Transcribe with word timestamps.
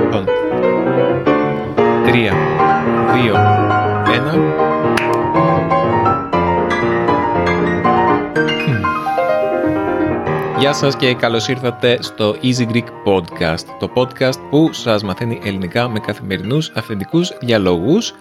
Λοιπόν, 0.00 0.24
τρία, 2.06 2.34
δύο, 3.14 3.34
ένα. 4.14 4.64
Γεια 10.58 10.72
σας 10.72 10.96
και 10.96 11.14
καλώς 11.14 11.48
ήρθατε 11.48 11.98
στο 12.00 12.36
Easy 12.42 12.72
Greek 12.72 12.86
Podcast, 13.04 13.64
το 13.78 13.90
podcast 13.94 14.40
που 14.50 14.72
σας 14.72 15.02
μαθαίνει 15.02 15.40
ελληνικά 15.44 15.88
με 15.88 15.98
καθημερινούς 15.98 16.72
αυθεντικούς 16.74 17.32
διαλόγους 17.40 18.14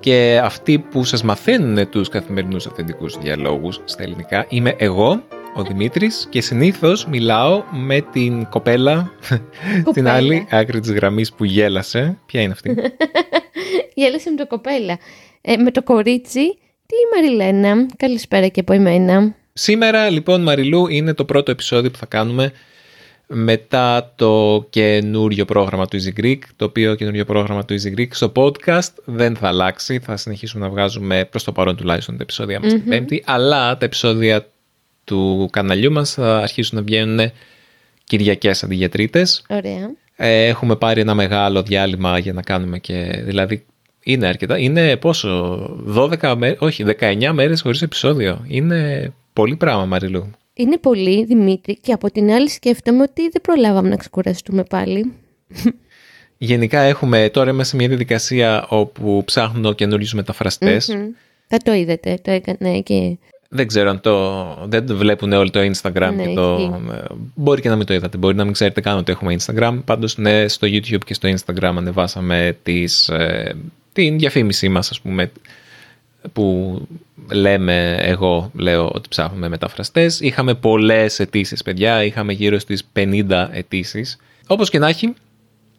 και 0.00 0.40
αυτοί 0.44 0.78
που 0.78 1.04
σας 1.04 1.22
μαθαίνουν 1.22 1.88
τους 1.88 2.08
καθημερινούς 2.08 2.66
αυθεντικούς 2.66 3.18
διαλόγους 3.18 3.80
στα 3.84 4.02
ελληνικά 4.02 4.46
είμαι 4.48 4.74
εγώ, 4.78 5.22
ο 5.54 5.62
Δημήτρης 5.62 6.26
και 6.30 6.40
συνήθως 6.40 7.06
μιλάω 7.06 7.62
με 7.70 8.00
την 8.00 8.48
κοπέλα 8.48 9.12
στην 9.90 10.08
άλλη 10.08 10.46
άκρη 10.50 10.80
της 10.80 10.92
γραμμής 10.92 11.32
που 11.32 11.44
γέλασε. 11.44 12.18
Ποια 12.26 12.40
είναι 12.40 12.52
αυτή; 12.52 12.74
Γέλασε 13.94 14.30
με 14.30 14.36
το 14.36 14.46
κοπέλα. 14.46 14.98
Ε, 15.40 15.56
με 15.56 15.70
το 15.70 15.82
κορίτσι, 15.82 16.58
τη 16.86 16.94
Μαριλένα; 17.14 17.86
Καλησπέρα 17.96 18.48
και 18.48 18.60
από 18.60 18.72
εμένα. 18.72 19.34
Σήμερα 19.52 20.08
λοιπόν 20.08 20.42
Μαριλού 20.42 20.86
είναι 20.86 21.14
το 21.14 21.24
πρώτο 21.24 21.50
επεισόδιο 21.50 21.90
που 21.90 21.98
θα 21.98 22.06
κάνουμε 22.06 22.52
μετά 23.26 24.12
το 24.16 24.66
καινούριο 24.70 25.44
πρόγραμμα 25.44 25.86
του 25.86 25.98
Easy 25.98 26.20
Greek, 26.20 26.38
το 26.56 26.64
οποίο 26.64 26.94
καινούριο 26.94 27.24
πρόγραμμα 27.24 27.64
του 27.64 27.74
Easy 27.74 27.98
Greek 27.98 28.08
στο 28.10 28.32
podcast 28.36 28.92
δεν 29.04 29.36
θα 29.36 29.48
αλλάξει, 29.48 29.98
θα 29.98 30.16
συνεχίσουμε 30.16 30.64
να 30.64 30.70
βγάζουμε 30.70 31.24
προς 31.24 31.44
το 31.44 31.52
παρόν 31.52 31.76
τουλάχιστον 31.76 32.16
τα 32.16 32.22
επεισόδια 32.22 32.60
μας 32.60 32.72
την 32.72 32.84
Πέμπτη, 32.84 33.22
αλλά 33.26 33.76
τα 33.76 33.84
επεισόδια 33.84 34.51
του 35.04 35.48
καναλιού 35.52 35.92
μας 35.92 36.12
θα 36.12 36.38
αρχίσουν 36.38 36.78
να 36.78 36.84
βγαίνουν 36.84 37.30
Κυριακές 38.04 38.62
αντί 38.62 38.74
για 38.74 38.88
Τρίτες. 38.88 39.44
Ωραία. 39.48 39.94
Ε, 40.16 40.46
έχουμε 40.46 40.76
πάρει 40.76 41.00
ένα 41.00 41.14
μεγάλο 41.14 41.62
διάλειμμα 41.62 42.18
για 42.18 42.32
να 42.32 42.42
κάνουμε 42.42 42.78
και 42.78 43.22
δηλαδή 43.24 43.64
είναι 44.02 44.26
αρκετά, 44.26 44.58
είναι 44.58 44.96
πόσο, 44.96 45.58
12 45.96 46.34
μέρες, 46.36 46.56
όχι 46.60 46.84
19 47.00 47.30
μέρες 47.32 47.60
χωρίς 47.60 47.82
επεισόδιο. 47.82 48.44
Είναι 48.48 49.12
πολύ 49.32 49.56
πράγμα 49.56 49.84
Μαριλού. 49.86 50.30
Είναι 50.54 50.78
πολύ, 50.78 51.24
Δημήτρη, 51.24 51.76
και 51.76 51.92
από 51.92 52.10
την 52.10 52.30
άλλη 52.30 52.48
σκέφτομαι 52.48 53.02
ότι 53.02 53.22
δεν 53.28 53.40
προλάβαμε 53.42 53.88
να 53.88 53.96
ξεκουραστούμε 53.96 54.62
πάλι. 54.62 55.12
Γενικά 56.38 56.80
έχουμε 56.80 57.28
τώρα 57.32 57.50
είμαστε 57.50 57.70
σε 57.70 57.76
μια 57.76 57.88
διαδικασία 57.88 58.66
όπου 58.68 59.22
ψάχνω 59.24 59.72
καινούριους 59.72 60.12
μεταφραστές. 60.12 60.88
Μμμ. 60.88 61.06
Θα 61.48 61.56
το 61.58 61.72
είδατε, 61.72 62.18
το 62.22 62.30
έκανε 62.30 62.80
και... 62.80 63.18
Δεν 63.54 63.66
ξέρω 63.66 63.90
αν 63.90 64.00
το. 64.00 64.66
Δεν 64.68 64.86
το 64.86 64.96
βλέπουν 64.96 65.32
όλοι 65.32 65.50
το 65.50 65.60
Instagram 65.60 66.12
Ναι, 66.16 66.24
και 66.24 66.34
το. 66.34 66.56
ισχύει. 66.58 67.02
Μπορεί 67.34 67.60
και 67.60 67.68
να 67.68 67.76
μην 67.76 67.86
το 67.86 67.94
είδατε. 67.94 68.16
Μπορεί 68.16 68.34
να 68.34 68.44
μην 68.44 68.52
ξέρετε 68.52 68.80
καν 68.80 68.98
ότι 68.98 69.12
έχουμε 69.12 69.36
Instagram. 69.38 69.78
Πάντως, 69.84 70.16
ναι, 70.16 70.48
στο 70.48 70.66
YouTube 70.70 70.98
και 71.04 71.14
στο 71.14 71.28
Instagram 71.28 71.72
ανεβάσαμε 71.76 72.56
τις, 72.62 73.08
ε, 73.08 73.56
την 73.92 74.18
διαφήμιση 74.18 74.68
μας, 74.68 74.90
ας 74.90 75.00
πούμε. 75.00 75.30
Που 76.32 76.78
λέμε, 77.32 77.96
εγώ 78.00 78.50
λέω 78.54 78.90
ότι 78.94 79.08
ψάχνουμε 79.08 79.48
μεταφραστές. 79.48 80.20
Είχαμε 80.20 80.54
πολλές 80.54 81.20
αιτήσεις, 81.20 81.62
παιδιά. 81.62 82.04
Είχαμε 82.04 82.32
γύρω 82.32 82.58
στις 82.58 82.84
50 82.92 83.48
αιτήσεις. 83.52 84.16
Όπως 84.46 84.70
και 84.70 84.78
να 84.78 84.88
έχει, 84.88 85.14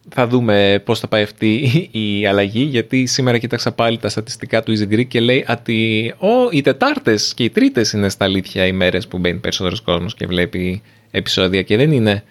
θα 0.10 0.28
δούμε 0.28 0.82
πώς 0.86 1.00
θα 1.00 1.08
πάει 1.08 1.24
αυτή 1.24 1.56
η 1.92 2.26
αλλαγή, 2.26 2.64
γιατί 2.64 3.06
σήμερα 3.06 3.38
κοίταξα 3.38 3.72
πάλι 3.72 3.98
τα 3.98 4.10
στατιστικά 4.10 4.64
του 4.64 4.74
Easy 4.78 4.94
Greek 4.94 5.08
και 5.08 5.20
λέει 5.20 5.46
ότι 5.50 6.14
ο, 6.18 6.28
οι 6.52 6.62
Τετάρτες 6.62 7.34
και 7.34 7.44
οι 7.44 7.50
Τρίτες 7.50 7.92
είναι 7.92 8.10
στα 8.10 8.26
αλήθεια 8.26 8.66
οι 8.66 8.72
μέρες 8.72 9.08
που 9.08 9.18
μπαίνει 9.18 9.40
περισσότερος 9.40 9.82
κόσμος 9.82 10.14
και 10.14 10.26
βλέπει 10.26 10.82
επεισόδια 11.12 11.62
και 11.62 11.78
δεν 11.78 11.92
είναι 11.92 12.24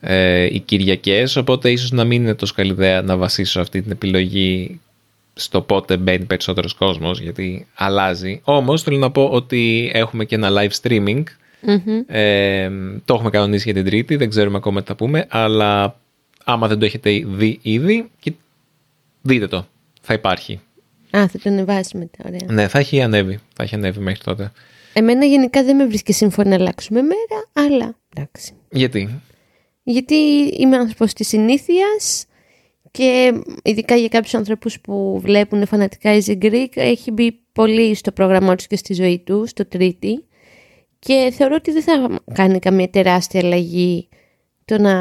ε, 0.00 0.44
οι 0.44 0.60
Κυριακές, 0.60 1.36
οπότε 1.36 1.70
ίσως 1.70 1.90
να 1.90 2.04
μην 2.04 2.22
είναι 2.22 2.34
τόσο 2.34 2.54
καλή 2.56 2.70
ιδέα 2.70 3.02
να 3.02 3.16
βασίσω 3.16 3.60
αυτή 3.60 3.82
την 3.82 3.90
επιλογή 3.90 4.80
στο 5.34 5.60
πότε 5.60 5.96
μπαίνει 5.96 6.24
περισσότερος 6.24 6.74
κόσμος, 6.74 7.20
γιατί 7.20 7.66
αλλάζει. 7.74 8.40
Όμως 8.44 8.82
θέλω 8.82 8.98
να 8.98 9.10
πω 9.10 9.24
ότι 9.24 9.90
έχουμε 9.94 10.24
και 10.24 10.34
ένα 10.34 10.48
live 10.50 10.80
streaming 10.82 11.22
Μμμ. 11.60 12.00
ε, 12.06 12.70
το 13.04 13.14
έχουμε 13.14 13.30
κανονίσει 13.30 13.62
για 13.64 13.82
την 13.82 13.90
Τρίτη, 13.90 14.16
δεν 14.16 14.28
ξέρουμε 14.28 14.56
ακόμα 14.56 14.80
τι 14.80 14.86
θα 14.86 14.94
πούμε, 14.94 15.26
αλλά 15.28 15.96
άμα 16.44 16.68
δεν 16.68 16.78
το 16.78 16.84
έχετε 16.84 17.10
δει 17.26 17.58
ήδη, 17.62 18.10
κι- 18.20 18.36
δείτε 19.22 19.46
το. 19.46 19.66
Θα 20.00 20.14
υπάρχει. 20.14 20.60
Α, 21.16 21.28
θα 21.28 21.38
το 21.42 21.50
ανεβάσει 21.50 21.96
μετά, 21.96 22.24
ωραία. 22.26 22.40
Ναι, 22.52 22.68
θα 22.68 22.78
έχει 22.78 23.02
ανέβει. 23.02 23.38
Θα 23.54 23.62
έχει 23.62 23.74
ανέβει 23.74 24.00
μέχρι 24.00 24.24
τότε. 24.24 24.52
Εμένα 24.92 25.24
γενικά 25.24 25.64
δεν 25.64 25.76
με 25.76 25.86
βρίσκει 25.86 26.12
σύμφωνο 26.12 26.48
να 26.48 26.54
αλλάξουμε 26.54 27.02
μέρα, 27.02 27.68
αλλά 27.70 27.96
εντάξει. 28.16 28.52
Γιατί; 28.70 29.20
Γιατί 29.82 30.14
είμαι 30.58 30.76
άνθρωπος 30.76 31.12
της 31.12 31.28
συνήθειας 31.28 32.26
και 32.90 33.32
ειδικά 33.62 33.94
για 33.96 34.08
κάποιους 34.08 34.34
ανθρώπους 34.34 34.80
που 34.80 35.20
βλέπουν 35.22 35.66
φανατικά 35.66 36.18
Easy 36.18 36.38
Greek 36.42 36.68
έχει 36.74 37.10
μπει 37.10 37.32
πολύ 37.52 37.94
στο 37.94 38.12
πρόγραμμά 38.12 38.54
τους 38.54 38.66
και 38.66 38.76
στη 38.76 38.94
ζωή 38.94 39.18
τους, 39.18 39.50
στο 39.50 39.66
τρίτη 39.66 40.24
και 40.98 41.32
θεωρώ 41.36 41.54
ότι 41.54 41.72
δεν 41.72 41.82
θα 41.82 42.20
κάνει 42.32 42.58
καμία 42.58 42.90
τεράστια 42.90 43.40
αλλαγή 43.40 44.08
το 44.64 44.78
να... 44.78 44.92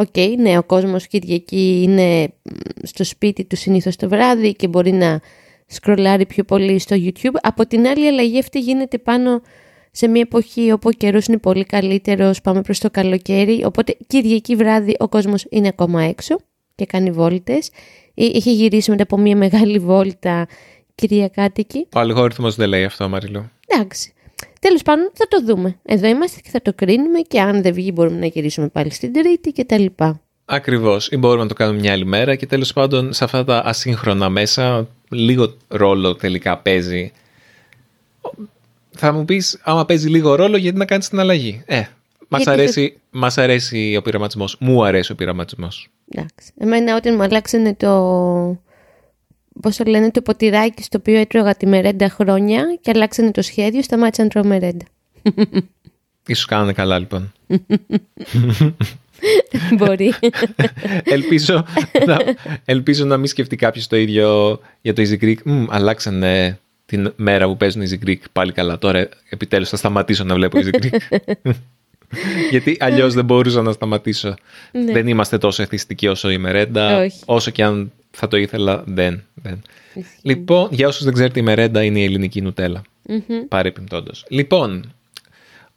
Οκ, 0.00 0.38
ναι, 0.38 0.58
ο 0.58 0.62
κόσμος 0.62 1.06
Κυριακή 1.06 1.80
είναι 1.82 2.28
μ, 2.42 2.50
στο 2.82 3.04
σπίτι 3.04 3.44
του 3.44 3.56
συνήθως 3.56 3.96
το 3.96 4.08
βράδυ 4.08 4.54
και 4.54 4.68
μπορεί 4.68 4.92
να 4.92 5.20
σκρολάρει 5.66 6.26
πιο 6.26 6.44
πολύ 6.44 6.78
στο 6.78 6.96
YouTube. 6.98 7.34
Από 7.42 7.66
την 7.66 7.86
άλλη 7.86 8.04
η 8.04 8.08
αλλαγή 8.08 8.38
αυτή 8.38 8.60
γίνεται 8.60 8.98
πάνω 8.98 9.40
σε 9.90 10.08
μια 10.08 10.20
εποχή 10.20 10.72
όπου 10.72 10.88
ο 10.88 10.96
καιρός 10.96 11.26
είναι 11.26 11.38
πολύ 11.38 11.64
καλύτερος, 11.64 12.40
πάμε 12.40 12.60
προς 12.60 12.78
το 12.78 12.90
καλοκαίρι, 12.90 13.64
οπότε 13.64 13.96
Κυριακή 14.06 14.56
βράδυ 14.56 14.96
ο 14.98 15.08
κόσμος 15.08 15.46
είναι 15.50 15.68
ακόμα 15.68 16.02
έξω 16.02 16.36
και 16.74 16.86
κάνει 16.86 17.10
βόλτες. 17.10 17.70
Ε, 18.14 18.24
Είχε 18.24 18.50
γυρίσει 18.50 18.90
μετά 18.90 19.02
από 19.02 19.18
μια 19.18 19.36
μεγάλη 19.36 19.78
βόλτα 19.78 20.46
Κυριακάτικη. 20.94 21.86
Ο 21.94 21.98
αλγόριθμος 21.98 22.54
δεν 22.54 22.68
λέει 22.68 22.84
αυτό, 22.84 23.08
Μαριλού. 23.08 23.50
Εντάξει. 23.66 24.12
Τέλος 24.60 24.82
πάντων 24.82 25.10
θα 25.12 25.28
το 25.28 25.44
δούμε. 25.44 25.78
Εδώ 25.82 26.06
είμαστε 26.06 26.40
και 26.40 26.48
θα 26.50 26.62
το 26.62 26.72
κρίνουμε 26.74 27.20
και 27.20 27.40
αν 27.40 27.62
δεν 27.62 27.72
βγει 27.74 27.90
μπορούμε 27.94 28.18
να 28.18 28.26
γυρίσουμε 28.26 28.68
πάλι 28.68 28.90
στην 28.90 29.12
Τρίτη 29.12 29.52
και 29.52 29.64
τα 29.64 29.78
λοιπά. 29.78 30.20
Ακριβώς. 30.44 31.08
Ή 31.08 31.16
μπορούμε 31.16 31.42
να 31.42 31.48
το 31.48 31.54
κάνουμε 31.54 31.78
μια 31.78 31.92
άλλη 31.92 32.04
μέρα 32.04 32.34
και 32.34 32.46
τέλος 32.46 32.72
πάντων 32.72 33.12
σε 33.12 33.24
αυτά 33.24 33.44
τα 33.44 33.62
ασύγχρονα 33.64 34.28
μέσα 34.28 34.88
λίγο 35.08 35.56
ρόλο 35.68 36.14
τελικά 36.14 36.58
παίζει. 36.58 37.12
Θα 38.90 39.12
μου 39.12 39.24
πεις, 39.24 39.60
άμα 39.62 39.84
παίζει 39.84 40.08
λίγο 40.08 40.34
ρόλο, 40.34 40.56
γιατί 40.56 40.78
να 40.78 40.84
κάνεις 40.84 41.08
την 41.08 41.20
αλλαγή; 41.20 41.62
Ε, 41.66 41.82
μας 42.28 42.42
Γιατί 42.42 42.60
αρέσει, 42.60 43.00
μας 43.10 43.38
αρέσει 43.38 43.96
ο 43.98 44.02
πειραματισμός. 44.02 44.56
Μου 44.60 44.84
αρέσει 44.84 45.12
ο 45.12 45.14
πειραματισμός. 45.14 45.88
Εντάξει. 46.08 46.52
Εμένα 46.58 46.96
όταν 46.96 47.14
μου 47.14 47.22
αλλάξανε 47.22 47.74
το... 47.74 47.90
Πώς 49.62 49.76
το 49.76 49.84
λένε, 49.86 50.10
το 50.10 50.22
ποτηράκι 50.22 50.82
στο 50.82 50.98
οποίο 50.98 51.18
έτρωγα 51.18 51.54
τη 51.54 51.66
μερέντα 51.66 52.08
χρόνια 52.08 52.78
και 52.80 52.90
αλλάξανε 52.94 53.30
το 53.30 53.42
σχέδιο, 53.42 53.82
σταμάτησα 53.82 54.22
να 54.22 54.28
τρώω 54.28 54.44
μερέντα. 54.44 54.84
Ίσως 56.26 56.44
κάνανε 56.44 56.72
καλά 56.72 56.98
λοιπόν. 56.98 57.32
Μπορεί. 59.76 60.14
ελπίζω, 61.04 61.64
να, 62.06 62.18
ελπίζω 62.64 63.04
να 63.04 63.16
μην 63.16 63.26
σκεφτεί 63.26 63.56
κάποιος 63.56 63.86
το 63.86 63.96
ίδιο 63.96 64.60
για 64.80 64.94
το 64.94 65.02
Easy 65.02 65.24
Greek. 65.24 65.36
Μμ, 65.44 65.64
αλλάξανε 65.68 66.58
την 66.86 67.12
μέρα 67.16 67.46
που 67.46 67.56
παίζουν 67.56 67.82
Easy 67.82 68.06
Greek 68.06 68.18
πάλι 68.32 68.52
καλά. 68.52 68.78
Τώρα 68.78 69.08
επιτέλους 69.28 69.68
θα 69.68 69.76
σταματήσω 69.76 70.24
να 70.24 70.34
βλέπω 70.34 70.58
Easy 70.58 70.74
Greek. 70.74 71.20
Γιατί 72.50 72.76
αλλιώς 72.80 73.14
δεν 73.14 73.24
μπορούσα 73.24 73.62
να 73.62 73.72
σταματήσω. 73.72 74.34
Ναι. 74.72 74.92
Δεν 74.92 75.06
είμαστε 75.06 75.38
τόσο 75.38 75.62
εθιστικοί 75.62 76.08
όσο 76.08 76.30
η 76.30 76.38
Μερέντα. 76.38 76.98
Όχι. 76.98 77.22
Όσο 77.24 77.50
και 77.50 77.64
αν 77.64 77.92
θα 78.10 78.28
το 78.28 78.36
ήθελα, 78.36 78.82
δεν. 78.86 79.24
δεν. 79.34 79.62
Λοιπόν, 80.22 80.68
για 80.72 80.88
όσους 80.88 81.04
δεν 81.04 81.12
ξέρετε, 81.12 81.40
η 81.40 81.42
Μερέντα 81.42 81.82
είναι 81.84 82.00
η 82.00 82.04
ελληνική 82.04 82.40
νουτέλα. 82.40 82.82
Παρεπιπτόντως. 83.48 84.24
Λοιπόν, 84.28 84.92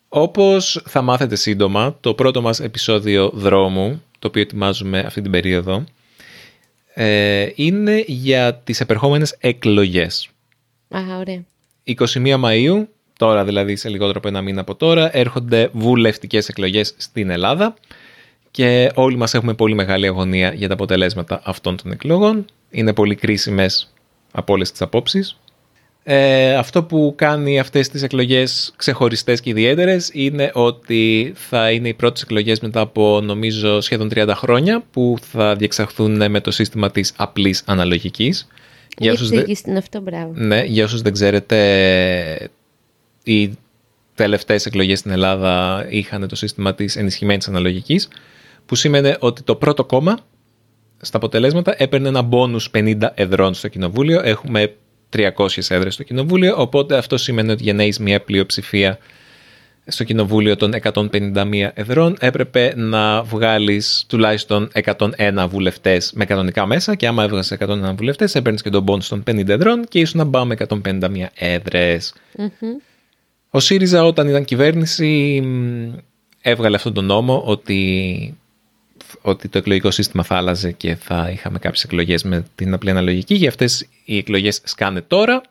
όπως 0.09 0.83
θα 0.85 1.01
μάθετε 1.01 1.35
σύντομα, 1.35 1.97
το 1.99 2.13
πρώτο 2.13 2.41
μας 2.41 2.59
επεισόδιο 2.59 3.29
δρόμου, 3.33 4.03
το 4.19 4.27
οποίο 4.27 4.41
ετοιμάζουμε 4.41 4.99
αυτή 4.99 5.21
την 5.21 5.31
περίοδο, 5.31 5.83
ε, 6.93 7.49
είναι 7.55 8.03
για 8.07 8.55
τις 8.55 8.79
επερχόμενες 8.79 9.35
εκλογές. 9.39 10.29
Α, 10.89 10.99
ωραία. 11.19 11.43
21 11.83 12.39
Μαΐου, 12.43 12.85
τώρα 13.17 13.43
δηλαδή 13.45 13.75
σε 13.75 13.89
λιγότερο 13.89 14.17
από 14.17 14.27
ένα 14.27 14.41
μήνα 14.41 14.61
από 14.61 14.75
τώρα, 14.75 15.17
έρχονται 15.17 15.69
βουλευτικές 15.73 16.47
εκλογές 16.47 16.93
στην 16.97 17.29
Ελλάδα 17.29 17.73
και 18.53 18.91
όλοι 18.95 19.15
μας 19.17 19.33
έχουμε 19.33 19.53
πολύ 19.53 19.73
μεγάλη 19.75 20.07
αγωνία 20.07 20.53
για 20.53 20.67
τα 20.67 20.73
αποτελέσματα 20.73 21.41
αυτών 21.43 21.77
των 21.83 21.91
εκλογών. 21.91 22.45
Είναι 22.71 22.93
πολύ 22.93 23.15
κρίσιμες 23.15 23.93
από 24.31 24.53
όλες 24.53 24.71
τις 24.71 24.81
απόψεις. 24.81 25.37
Ε, 26.03 26.53
αυτό 26.55 26.83
που 26.83 27.13
κάνει 27.17 27.59
αυτές 27.59 27.89
τις 27.89 28.03
εκλογές 28.03 28.73
ξεχωριστές 28.75 29.39
και 29.41 29.49
ιδιαίτερες 29.49 30.09
είναι 30.13 30.51
ότι 30.53 31.33
θα 31.35 31.71
είναι 31.71 31.87
οι 31.87 31.93
πρώτες 31.93 32.21
εκλογές 32.21 32.59
μετά 32.59 32.79
από 32.79 33.21
νομίζω 33.23 33.81
σχεδόν 33.81 34.09
30 34.15 34.33
χρόνια 34.35 34.83
που 34.91 35.15
θα 35.31 35.55
διεξαχθούν 35.55 36.31
με 36.31 36.41
το 36.41 36.51
σύστημα 36.51 36.91
της 36.91 37.13
απλής 37.15 37.63
αναλογικής. 37.65 38.47
Για 38.97 39.11
όσους 39.11 39.29
δεν- 39.29 39.37
εξήγηση 39.39 39.63
είναι 39.67 39.77
αυτό, 39.77 40.01
μπράβο. 40.01 40.31
ναι, 40.35 40.63
για 40.63 40.83
όσους 40.83 41.01
δεν 41.01 41.13
ξέρετε, 41.13 42.49
η 43.23 43.57
τελευταίες 44.15 44.65
εκλογές 44.65 44.99
στην 44.99 45.11
Ελλάδα 45.11 45.85
είχαν 45.89 46.27
το 46.27 46.35
σύστημα 46.35 46.73
της 46.75 46.95
ενισχυμένης 46.95 47.47
αναλογικής, 47.47 48.07
που 48.65 48.75
σήμαινε 48.75 49.17
ότι 49.19 49.43
το 49.43 49.55
πρώτο 49.55 49.85
κόμμα 49.85 50.17
στα 51.01 51.17
αποτελέσματα 51.17 51.75
έπαιρνε 51.77 52.07
ένα 52.07 52.21
μπόνους 52.21 52.69
50 52.73 52.95
εδρών 53.13 53.53
στο 53.53 53.67
κοινοβούλιο. 53.67 54.21
Έχουμε 54.23 54.75
300 55.15 55.47
έδρες 55.67 55.93
στο 55.93 56.03
κοινοβούλιο, 56.03 56.55
οπότε 56.57 56.97
αυτό 56.97 57.17
σημαίνει 57.17 57.51
ότι 57.51 57.63
για 57.63 57.73
να 57.73 57.83
έχει 57.83 58.01
μια 58.01 58.21
πλειοψηφία 58.21 58.97
στο 59.85 60.03
κοινοβούλιο 60.03 60.55
των 60.55 60.71
151 60.93 61.69
εδρών. 61.73 62.15
Έπρεπε 62.19 62.73
να 62.75 63.23
βγάλεις 63.23 64.05
τουλάχιστον 64.07 64.69
101 64.97 65.45
βουλευτές 65.49 66.11
με 66.13 66.25
κανονικά 66.25 66.65
μέσα 66.65 66.95
και 66.95 67.07
άμα 67.07 67.23
έβγαζες 67.23 67.57
101 67.59 67.93
βουλευτές 67.97 68.35
έπαιρνες 68.35 68.61
και 68.61 68.69
τον 68.69 68.85
πόντο 68.85 69.05
των 69.09 69.23
50 69.27 69.47
εδρών 69.47 69.85
και 69.87 69.99
ήσουν 69.99 70.19
να 70.19 70.25
μπάμε 70.25 70.55
με 70.59 70.81
151 70.83 71.25
εδρες 71.35 72.13
Ο 73.49 73.59
ΣΥΡΙΖΑ 73.59 74.05
όταν 74.05 74.27
ήταν 74.27 74.45
κυβέρνηση 74.45 75.43
έβγαλε 76.41 76.75
αυτόν 76.75 76.93
τον 76.93 77.05
νόμο 77.05 77.43
ότι, 77.45 78.37
ότι 79.23 79.47
το 79.47 79.57
εκλογικό 79.57 79.91
σύστημα 79.91 80.23
θα 80.23 80.35
άλλαζε 80.35 80.71
και 80.71 80.95
θα 80.95 81.29
είχαμε 81.33 81.59
κάποιες 81.59 81.83
εκλογές 81.83 82.23
με 82.23 82.45
την 82.55 82.73
απλή 82.73 82.89
αναλογική 82.89 83.37
και 83.37 83.47
αυτές 83.47 83.87
οι 84.05 84.17
εκλογές 84.17 84.61
σκάνε 84.63 85.01
τώρα 85.01 85.41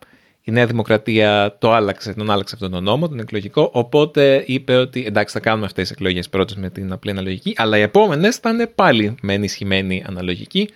η 0.43 0.51
Νέα 0.51 0.65
Δημοκρατία 0.65 1.55
το 1.59 1.73
άλλαξε, 1.73 2.13
τον 2.13 2.31
άλλαξε 2.31 2.55
αυτόν 2.55 2.71
τον 2.71 2.83
νόμο, 2.83 3.09
τον 3.09 3.19
εκλογικό, 3.19 3.69
οπότε 3.73 4.43
είπε 4.47 4.75
ότι 4.75 5.03
εντάξει 5.07 5.33
θα 5.33 5.39
κάνουμε 5.39 5.65
αυτές 5.65 5.87
τις 5.87 5.91
εκλογές 5.91 6.29
πρώτες 6.29 6.55
με 6.55 6.69
την 6.69 6.91
απλή 6.91 7.11
αναλογική, 7.11 7.53
αλλά 7.57 7.77
οι 7.77 7.81
επόμενες 7.81 8.35
θα 8.35 8.49
είναι 8.49 8.67
πάλι 8.67 9.15
με 9.21 9.33
ενισχυμένη 9.33 10.03
αναλογική. 10.07 10.69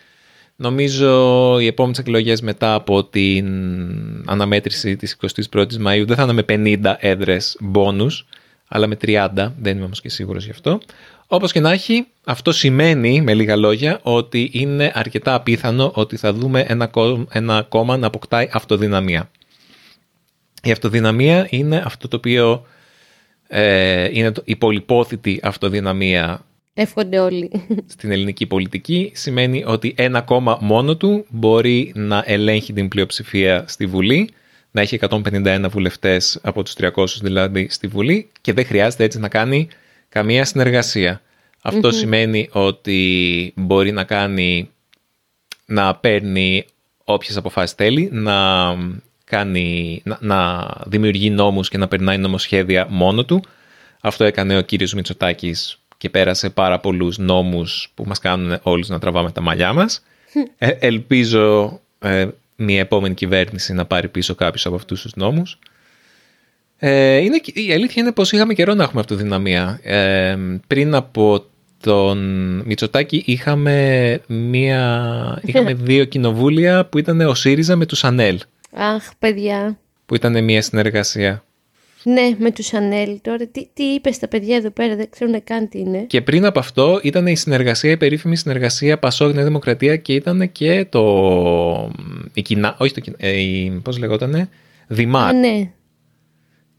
Νομίζω 0.55 1.59
οι 1.59 1.65
επόμενες 1.65 1.99
εκλογές 1.99 2.41
μετά 2.41 2.73
από 2.73 3.03
την 3.03 3.47
αναμέτρηση 4.25 4.95
της 4.95 5.17
21ης 5.51 5.77
Μαΐου 5.85 6.03
δεν 6.07 6.15
θα 6.15 6.23
είναι 6.23 6.33
με 6.33 6.43
50 6.47 6.95
έδρες 6.99 7.57
μπόνους, 7.59 8.25
αλλά 8.67 8.87
με 8.87 8.95
30, 9.01 9.53
δεν 9.59 9.75
είμαι 9.75 9.85
όμως 9.85 10.01
και 10.01 10.09
σίγουρος 10.09 10.45
γι' 10.45 10.51
αυτό. 10.51 10.79
Όπως 11.27 11.51
και 11.51 11.59
να 11.59 11.71
έχει, 11.71 12.07
αυτό 12.25 12.51
σημαίνει 12.51 13.21
με 13.21 13.33
λίγα 13.33 13.55
λόγια 13.55 13.99
ότι 14.03 14.49
είναι 14.53 14.91
αρκετά 14.95 15.33
απίθανο 15.33 15.91
ότι 15.95 16.17
θα 16.17 16.33
δούμε 16.33 16.65
ένα, 16.67 16.91
ένα 17.31 17.65
κόμμα 17.69 17.97
να 17.97 18.07
αποκτάει 18.07 18.49
αυτοδυναμία. 18.51 19.29
Η 20.63 20.71
αυτοδυναμία 20.71 21.47
είναι 21.49 21.83
αυτό 21.85 22.07
το 22.07 22.15
οποίο 22.17 22.65
ε, 23.47 24.09
είναι 24.11 24.31
η 24.43 24.55
πολυπόθητη 24.55 25.39
αυτοδυναμία 25.43 26.45
Εύχονται 26.79 27.19
όλοι. 27.19 27.51
Στην 27.85 28.11
ελληνική 28.11 28.45
πολιτική 28.45 29.11
σημαίνει 29.13 29.63
ότι 29.67 29.93
ένα 29.97 30.21
κόμμα 30.21 30.57
μόνο 30.61 30.97
του 30.97 31.25
μπορεί 31.29 31.91
να 31.95 32.23
ελέγχει 32.25 32.73
την 32.73 32.87
πλειοψηφία 32.87 33.65
στη 33.67 33.85
Βουλή, 33.85 34.29
να 34.71 34.81
έχει 34.81 34.99
151 35.09 35.65
βουλευτές 35.69 36.39
από 36.43 36.63
τους 36.63 36.73
300 36.77 37.05
δηλαδή 37.21 37.67
στη 37.69 37.87
Βουλή 37.87 38.29
και 38.41 38.53
δεν 38.53 38.65
χρειάζεται 38.65 39.03
έτσι 39.03 39.19
να 39.19 39.29
κάνει 39.29 39.67
καμία 40.09 40.45
συνεργασία. 40.45 41.21
σημαίνει 41.91 42.49
ότι 42.51 43.53
μπορεί 43.55 43.91
να 43.91 44.03
κάνει, 44.03 44.69
να 45.65 45.95
παίρνει 45.95 46.65
όποιες 47.03 47.37
αποφάσεις 47.37 47.75
θέλει, 47.75 48.09
να 48.11 48.67
κάνει, 49.23 50.01
να, 50.05 50.17
να 50.21 50.67
δημιουργεί 50.85 51.29
νόμους 51.29 51.69
και 51.69 51.77
να 51.77 51.87
περνάει 51.87 52.17
νομοσχέδια 52.17 52.87
μόνο 52.89 53.25
του. 53.25 53.43
Αυτό 54.01 54.23
έκανε 54.23 54.57
ο 54.57 54.61
κύριος 54.61 54.93
Μητσοτάκης 54.93 55.79
και 55.97 56.09
πέρασε 56.09 56.49
πάρα 56.49 56.79
πολλούς 56.79 57.17
νόμους 57.17 57.91
που 57.95 58.03
μας 58.07 58.19
κάνουν 58.19 58.59
όλους 58.61 58.87
να 58.87 58.99
τραβάμε 58.99 59.31
τα 59.31 59.41
μαλλιά 59.41 59.73
μας. 59.73 60.03
Ε, 60.57 60.69
ελπίζω 60.69 61.79
ε, 61.99 62.27
μια 62.55 62.79
επόμενη 62.79 63.13
κυβέρνηση 63.13 63.73
να 63.73 63.85
πάρει 63.85 64.07
πίσω 64.07 64.35
κάποιους 64.35 64.65
από 64.65 64.75
αυτούς 64.75 65.01
τους 65.01 65.15
νόμους. 65.15 65.59
Ε, 66.79 67.17
είναι, 67.17 67.39
η 67.53 67.73
αλήθεια 67.73 68.01
είναι 68.01 68.11
πως 68.11 68.31
είχαμε 68.31 68.53
καιρό 68.53 68.73
να 68.73 68.83
έχουμε 68.83 68.99
αυτοδυναμία. 69.01 69.79
Ε, 69.83 70.37
πριν 70.67 70.95
από 70.95 71.45
τον 71.81 72.17
Μητσοτάκη 72.65 73.23
είχαμε, 73.25 74.19
μία, 74.27 74.81
είχαμε 75.45 75.73
δύο 75.73 76.05
κοινοβούλια 76.05 76.85
που 76.85 76.97
ήταν 76.97 77.21
ο 77.21 77.33
ΣΥΡΙΖΑ 77.33 77.75
με 77.75 77.85
τους 77.85 78.03
ΑΝΕΛ. 78.03 78.39
Αχ, 78.73 79.03
παιδιά. 79.19 79.77
Που 80.05 80.15
ήταν 80.15 80.43
μια 80.43 80.61
συνεργασία. 80.61 81.41
Ναι, 82.03 82.35
με 82.37 82.51
τους 82.51 82.73
Ανέλ. 82.73 83.19
Τώρα 83.21 83.47
τι, 83.47 83.67
τι 83.73 83.83
είπες 83.83 84.15
στα 84.15 84.27
παιδιά 84.27 84.55
εδώ 84.55 84.69
πέρα, 84.69 84.95
δεν 84.95 85.09
ξέρουν 85.09 85.43
καν 85.43 85.69
τι 85.69 85.79
είναι. 85.79 85.97
Και 86.07 86.21
πριν 86.21 86.45
από 86.45 86.59
αυτό 86.59 86.99
ήταν 87.03 87.27
η 87.27 87.35
συνεργασία, 87.35 87.91
η 87.91 87.97
περίφημη 87.97 88.37
συνεργασία 88.37 88.99
Πασόκ 88.99 89.33
Νέα 89.33 89.43
Δημοκρατία 89.43 89.95
και 89.95 90.13
ήταν 90.13 90.51
και 90.51 90.85
το. 90.89 91.91
Η 92.33 92.41
κοινά, 92.41 92.75
όχι 92.79 92.93
το. 92.93 93.01
Ε, 93.17 93.31
Πώς 93.83 93.97
λεγότανε, 93.97 94.49
Δημάρ. 94.87 95.33
ναι. 95.33 95.71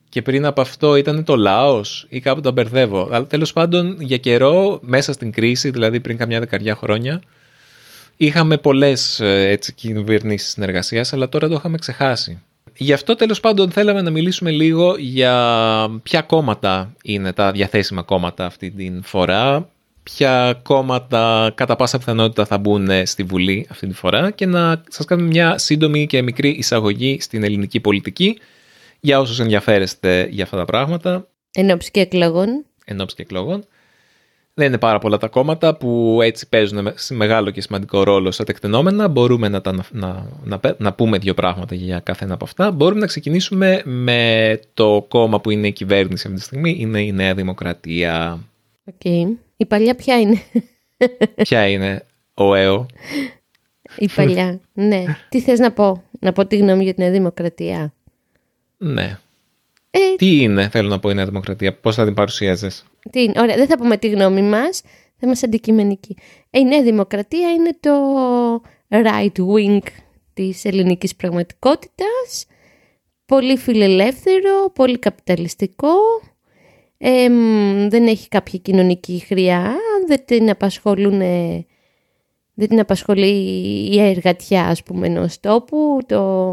Και 0.08 0.22
πριν 0.22 0.46
από 0.46 0.60
αυτό 0.60 0.96
ήταν 0.96 1.24
το 1.24 1.36
λαός 1.36 2.06
ή 2.08 2.20
κάπου 2.20 2.40
το 2.40 2.52
μπερδεύω. 2.52 3.08
Αλλά 3.12 3.26
τέλος 3.26 3.52
πάντων 3.52 3.96
για 4.00 4.16
καιρό, 4.16 4.78
μέσα 4.82 5.12
στην 5.12 5.32
κρίση, 5.32 5.70
δηλαδή 5.70 6.00
πριν 6.00 6.16
καμιά 6.16 6.38
δεκαριά 6.40 6.74
χρόνια, 6.74 7.22
Είχαμε 8.20 8.56
πολλές 8.56 9.20
ε, 9.20 9.58
κυβερνήσεις 9.74 10.50
συνεργασίας, 10.50 11.12
αλλά 11.12 11.28
τώρα 11.28 11.48
το 11.48 11.54
είχαμε 11.54 11.78
ξεχάσει. 11.78 12.42
Γι' 12.76 12.92
αυτό 12.92 13.14
τέλος 13.14 13.40
πάντων 13.40 13.70
θέλαμε 13.70 14.02
να 14.02 14.10
μιλήσουμε 14.10 14.50
λίγο 14.50 14.96
για 14.98 16.00
ποια 16.02 16.22
κόμματα 16.22 16.94
είναι 17.02 17.32
τα 17.32 17.52
διαθέσιμα 17.52 18.02
κόμματα 18.02 18.46
αυτή 18.46 18.70
την 18.70 19.02
φορά, 19.02 19.68
ποια 20.02 20.60
κόμματα 20.62 21.52
κατά 21.54 21.76
πάσα 21.76 21.98
πιθανότητα 21.98 22.46
θα 22.46 22.58
μπουν 22.58 22.88
στη 23.04 23.22
Βουλή 23.22 23.66
αυτή 23.70 23.86
τη 23.86 23.94
φορά 23.94 24.30
και 24.30 24.46
να 24.46 24.82
σας 24.88 25.06
κάνουμε 25.06 25.28
μια 25.28 25.58
σύντομη 25.58 26.06
και 26.06 26.22
μικρή 26.22 26.48
εισαγωγή 26.48 27.18
στην 27.20 27.44
ελληνική 27.44 27.80
πολιτική 27.80 28.38
για 29.00 29.20
όσους 29.20 29.38
ενδιαφέρεστε 29.38 30.28
για 30.30 30.44
αυτά 30.44 30.56
τα 30.56 30.64
πράγματα. 30.64 31.28
Ενόψη 31.52 31.90
και 31.90 32.00
εκλογών. 32.00 32.64
Ενόψη 32.84 33.16
και 33.16 33.22
εκλογών. 33.22 33.64
Δεν 34.54 34.66
είναι 34.66 34.78
πάρα 34.78 34.98
πολλά 34.98 35.16
τα 35.16 35.28
κόμματα 35.28 35.76
που 35.76 36.18
έτσι 36.22 36.48
παίζουν 36.48 36.92
μεγάλο 37.08 37.50
και 37.50 37.60
σημαντικό 37.60 38.02
ρόλο 38.02 38.30
στα 38.30 38.44
τεκτενόμενα. 38.44 39.08
Μπορούμε 39.08 39.48
να, 39.48 39.60
τα, 39.60 39.72
να, 39.90 40.26
να, 40.44 40.60
να 40.78 40.92
πούμε 40.92 41.18
δύο 41.18 41.34
πράγματα 41.34 41.74
για 41.74 42.00
κάθε 42.00 42.24
ένα 42.24 42.34
από 42.34 42.44
αυτά. 42.44 42.70
Μπορούμε 42.70 43.00
να 43.00 43.06
ξεκινήσουμε 43.06 43.82
με 43.84 44.60
το 44.74 45.06
κόμμα 45.08 45.40
που 45.40 45.50
είναι 45.50 45.66
η 45.66 45.72
κυβέρνηση 45.72 46.26
αυτή 46.26 46.38
τη 46.38 46.44
στιγμή. 46.44 46.76
Είναι 46.78 47.02
η 47.02 47.12
Νέα 47.12 47.34
Δημοκρατία. 47.34 48.38
Okay. 48.84 49.24
Η 49.56 49.66
παλιά 49.66 49.94
ποια 49.94 50.20
είναι; 50.20 50.42
Ποια 51.34 51.68
είναι, 51.68 52.04
ο 52.34 52.54
ΕΟ. 52.54 52.86
Η 53.96 54.08
παλιά, 54.14 54.60
ναι. 54.72 55.04
Τι 55.28 55.40
θες 55.40 55.58
να 55.58 55.72
πω, 55.72 56.02
να 56.20 56.32
πω 56.32 56.46
τη 56.46 56.56
γνώμη 56.56 56.84
για 56.84 56.94
τη 56.94 57.00
Νέα 57.00 57.10
Δημοκρατία. 57.10 57.92
Ναι. 58.78 59.18
Ε, 59.90 59.98
τι 60.16 60.42
είναι, 60.42 60.68
θέλω 60.68 60.88
να 60.88 60.98
πω, 60.98 61.10
η 61.10 61.14
Νέα 61.14 61.24
Δημοκρατία, 61.26 61.74
πώς 61.74 61.94
θα 61.94 62.04
την 62.04 62.14
παρουσίαζες; 62.14 62.84
Τι 63.10 63.22
είναι, 63.22 63.40
ωραία, 63.40 63.56
δεν 63.56 63.66
θα 63.66 63.76
πούμε 63.76 63.96
τη 63.96 64.08
γνώμη 64.08 64.42
μας, 64.42 64.82
θα 65.16 65.26
είμαστε 65.26 65.46
αντικειμενικοί. 65.46 66.16
Ε, 66.50 66.58
η 66.58 66.64
Νέα 66.64 66.82
Δημοκρατία 66.82 67.52
είναι 67.52 67.76
το 67.80 67.90
right 68.88 69.54
wing 69.54 69.86
της 70.34 70.64
ελληνικής 70.64 71.16
πραγματικότητας, 71.16 72.46
πολύ 73.26 73.56
φιλελεύθερο, 73.56 74.70
πολύ 74.74 74.98
καπιταλιστικό, 74.98 75.92
δεν 77.88 78.06
έχει 78.06 78.28
κάποια 78.28 78.58
κοινωνική 78.58 79.24
χρειά, 79.26 79.74
δεν 80.06 80.24
την 80.24 80.50
απασχολούν... 80.50 81.18
Δεν 82.60 82.68
την 82.68 82.80
απασχολεί 82.80 83.26
η 83.92 84.00
εργατιά, 84.00 84.66
ας 84.66 84.82
πούμε, 84.82 85.06
ενός 85.06 85.40
τόπου, 85.40 85.98
το, 86.06 86.52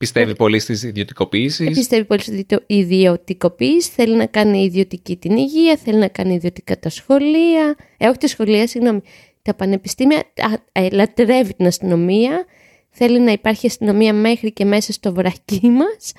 Πιστεύει 0.00 0.34
πολύ 0.36 0.58
στις 0.58 0.82
ιδιωτικοποιήσεις; 0.82 1.68
Πιστεύει 1.68 2.04
πολύ 2.04 2.20
στη 2.20 2.46
ιδιωτικοποίηση. 2.66 3.90
Θέλει 3.90 4.16
να 4.16 4.26
κάνει 4.26 4.64
ιδιωτική 4.64 5.16
την 5.16 5.36
υγεία, 5.36 5.76
θέλει 5.76 5.98
να 5.98 6.08
κάνει 6.08 6.34
ιδιωτικά 6.34 6.78
τα 6.78 6.88
σχολεία. 6.88 7.76
Ε, 7.96 8.08
όχι 8.08 8.18
τα 8.18 8.26
σχολεία, 8.26 8.66
συγγνώμη. 8.66 9.00
Τα 9.42 9.54
πανεπιστήμια. 9.54 10.22
Ε, 10.72 10.88
λατρεύει 10.88 11.54
την 11.54 11.66
αστυνομία. 11.66 12.44
Θέλει 12.90 13.20
να 13.20 13.32
υπάρχει 13.32 13.66
αστυνομία 13.66 14.12
μέχρι 14.12 14.52
και 14.52 14.64
μέσα 14.64 14.92
στο 14.92 15.12
βρακί 15.14 15.68
μας. 15.80 16.12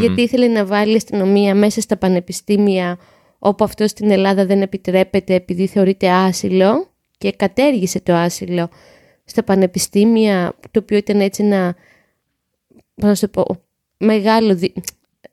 Γιατί 0.00 0.22
ήθελε 0.22 0.46
να 0.46 0.64
βάλει 0.64 0.96
αστυνομία 0.96 1.54
μέσα 1.54 1.80
στα 1.80 1.96
πανεπιστήμια 1.96 2.98
όπου 3.38 3.64
αυτό 3.64 3.88
στην 3.88 4.10
Ελλάδα 4.10 4.46
δεν 4.46 4.62
επιτρέπεται 4.62 5.34
επειδή 5.34 5.66
θεωρείται 5.66 6.10
άσυλο 6.10 6.90
και 7.18 7.32
κατέργησε 7.32 8.00
το 8.00 8.14
άσυλο 8.14 8.68
στα 9.24 9.42
πανεπιστήμια, 9.42 10.54
το 10.70 10.80
οποίο 10.82 10.96
ήταν 10.96 11.20
έτσι 11.20 11.42
ένα 11.44 11.76
να 13.06 13.14
σου 13.14 13.30
πω, 13.30 13.44
μεγάλο, 13.96 14.58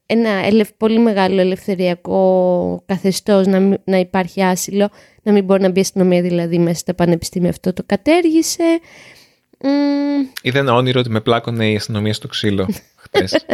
ένα 0.05 0.31
πολύ 0.77 0.99
μεγάλο 0.99 1.41
ελευθεριακό 1.41 2.83
καθεστώς 2.85 3.47
να, 3.47 3.79
να 3.83 3.97
υπάρχει 3.97 4.43
άσυλο, 4.43 4.89
να 5.23 5.31
μην 5.31 5.43
μπορεί 5.43 5.61
να 5.61 5.69
μπει 5.69 5.79
αστυνομία 5.79 6.21
δηλαδή 6.21 6.59
μέσα 6.59 6.77
στα 6.79 6.93
πανεπιστήμια 6.93 7.49
αυτό 7.49 7.73
το 7.73 7.83
κατέργησε. 7.85 8.79
Είδα 10.41 10.59
ένα 10.59 10.73
όνειρο 10.73 10.99
ότι 10.99 11.09
με 11.09 11.21
πλάκωνε 11.21 11.71
η 11.71 11.75
αστυνομία 11.75 12.13
στο 12.13 12.27
ξύλο 12.27 12.69
χτες. 13.03 13.45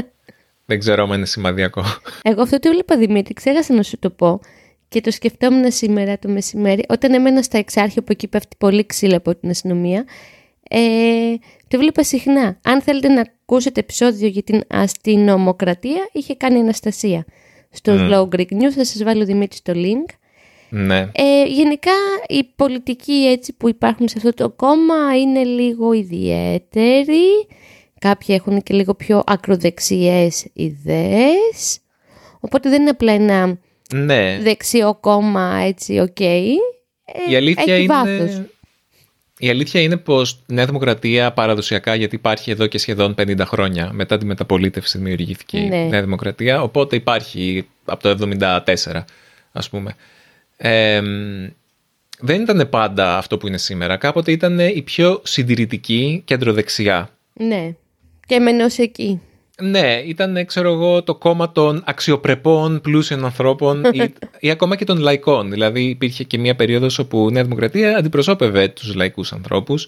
Δεν 0.65 0.79
ξέρω 0.79 1.03
αν 1.03 1.11
είναι 1.11 1.25
σημαδιακό. 1.25 1.83
Εγώ 2.21 2.41
αυτό 2.41 2.59
το 2.59 2.69
έβλεπα 2.69 2.97
Δημήτρη, 2.97 3.33
ξέχασα 3.33 3.73
να 3.73 3.83
σου 3.83 3.99
το 3.99 4.09
πω. 4.09 4.39
Και 4.87 5.01
το 5.01 5.11
σκεφτόμουν 5.11 5.71
σήμερα 5.71 6.19
το 6.19 6.29
μεσημέρι, 6.29 6.83
όταν 6.89 7.13
έμενα 7.13 7.41
στα 7.41 7.57
εξάρχεια 7.57 8.01
που 8.01 8.11
εκεί 8.11 8.27
πέφτει 8.27 8.55
πολύ 8.57 8.85
ξύλο 8.85 9.17
από 9.17 9.35
την 9.35 9.49
αστυνομία. 9.49 10.05
Ε, 10.69 11.33
το 11.67 11.77
βλέπα 11.77 12.03
συχνά. 12.03 12.59
Αν 12.63 12.81
θέλετε 12.81 13.07
να 13.07 13.21
ακούσετε 13.21 13.79
επεισόδιο 13.79 14.27
για 14.27 14.43
την 14.43 14.61
αστυνομοκρατία, 14.67 16.09
είχε 16.11 16.35
κάνει 16.35 16.59
Αναστασία 16.59 17.25
στο 17.69 17.93
Slow 17.97 18.35
Greek 18.35 18.51
News. 18.51 18.71
Θα 18.75 18.85
σας 18.85 19.03
βάλω 19.03 19.25
Δημήτρη 19.25 19.57
στο 19.57 19.73
link. 19.75 20.13
Ναι. 20.69 20.99
Ε, 21.11 21.43
γενικά 21.47 21.91
οι 22.27 22.43
πολιτικοί 22.55 23.27
έτσι 23.31 23.53
που 23.53 23.69
υπάρχουν 23.69 24.07
σε 24.07 24.15
αυτό 24.17 24.33
το 24.33 24.49
κόμμα 24.49 25.17
είναι 25.17 25.43
λίγο 25.43 25.93
ιδιαίτεροι. 25.93 27.47
Κάποιοι 27.99 28.35
έχουν 28.39 28.63
και 28.63 28.73
λίγο 28.73 28.93
πιο 28.93 29.23
ακροδεξιές 29.25 30.45
ιδέες. 30.53 31.79
Οπότε 32.39 32.69
δεν 32.69 32.81
είναι 32.81 32.89
απλά 32.89 33.11
ένα 33.11 33.57
ναι. 33.93 34.39
δεξιό 34.41 34.97
κόμμα 35.01 35.59
έτσι 35.65 35.99
OK. 35.99 36.15
Okay. 36.19 36.45
Η 37.29 37.35
αλήθεια 37.35 37.77
είναι... 37.77 38.47
Η 39.43 39.49
αλήθεια 39.49 39.81
είναι 39.81 39.97
πως 39.97 40.31
η 40.31 40.53
Νέα 40.53 40.65
Δημοκρατία 40.65 41.31
παραδοσιακά, 41.31 41.95
γιατί 41.95 42.15
υπάρχει 42.15 42.51
εδώ 42.51 42.67
και 42.67 42.77
σχεδόν 42.77 43.15
50 43.17 43.39
χρόνια 43.39 43.89
μετά 43.93 44.17
τη 44.17 44.25
μεταπολίτευση 44.25 44.97
δημιουργήθηκε 44.97 45.57
η 45.57 45.67
Ναι. 45.67 45.83
Νέα 45.83 46.01
Δημοκρατία, 46.01 46.61
οπότε 46.61 46.95
υπάρχει 46.95 47.67
από 47.85 48.03
το 48.03 48.29
1974 48.39 49.03
ας 49.51 49.69
πούμε. 49.69 49.95
Ε, 50.57 51.01
δεν 52.19 52.41
ήταν 52.41 52.69
πάντα 52.69 53.17
αυτό 53.17 53.37
που 53.37 53.47
είναι 53.47 53.57
σήμερα. 53.57 53.97
Κάποτε 53.97 54.31
ήταν 54.31 54.59
η 54.59 54.81
πιο 54.81 55.21
συντηρητική 55.23 56.21
κεντροδεξιά. 56.25 57.09
Ναι. 57.33 57.75
Και 58.25 58.39
μένω 58.39 58.65
εκεί. 58.77 59.21
Ναι, 59.61 60.01
ήταν, 60.05 60.45
ξέρω 60.45 60.71
εγώ, 60.71 61.03
το 61.03 61.15
κόμμα 61.15 61.51
των 61.51 61.83
αξιοπρεπών 61.85 62.81
πλούσιων 62.81 63.25
ανθρώπων 63.25 63.83
ή, 63.91 64.13
ή 64.39 64.49
ακόμα 64.49 64.75
και 64.75 64.85
των 64.85 64.97
λαϊκών. 64.97 65.49
Δηλαδή 65.49 65.83
υπήρχε 65.83 66.23
και 66.23 66.37
μια 66.37 66.55
περίοδος 66.55 66.99
όπου 66.99 67.29
η 67.29 67.31
Νέα 67.31 67.43
Δημοκρατία 67.43 67.97
αντιπροσώπευε 67.97 68.67
τους 68.67 68.95
λαϊκούς 68.95 69.33
ανθρώπους, 69.33 69.87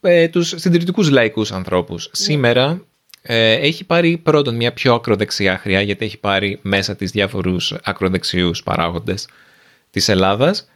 ε, 0.00 0.28
τους 0.28 0.54
συντηρητικούς 0.56 1.10
λαϊκούς 1.10 1.52
ανθρώπους. 1.52 2.08
Σήμερα 2.12 2.84
ε, 3.22 3.52
έχει 3.52 3.84
πάρει 3.84 4.16
πρώτον 4.16 4.56
μια 4.56 4.72
πιο 4.72 4.94
ακροδεξιά 4.94 5.58
χρειά, 5.58 5.80
γιατί 5.80 6.04
έχει 6.04 6.18
πάρει 6.18 6.58
μέσα 6.62 6.96
τις 6.96 7.10
διάφορους 7.10 7.74
ακροδεξιούς 7.82 8.62
παράγοντες 8.62 9.28
της 9.90 10.08
Ελλάδας 10.08 10.68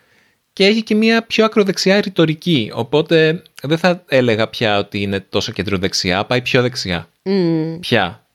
και 0.54 0.66
έχει 0.66 0.82
και 0.82 0.94
μια 0.94 1.22
πιο 1.22 1.44
ακροδεξιά 1.44 2.00
ρητορική, 2.00 2.70
οπότε 2.74 3.42
δεν 3.62 3.78
θα 3.78 4.04
έλεγα 4.08 4.48
πια 4.48 4.78
ότι 4.78 5.02
είναι 5.02 5.20
τόσο 5.20 5.52
κεντροδεξιά, 5.52 6.24
πάει 6.24 6.42
πιο 6.42 6.62
δεξιά. 6.62 7.08
Μμ. 7.22 7.78
Πια. 7.80 8.26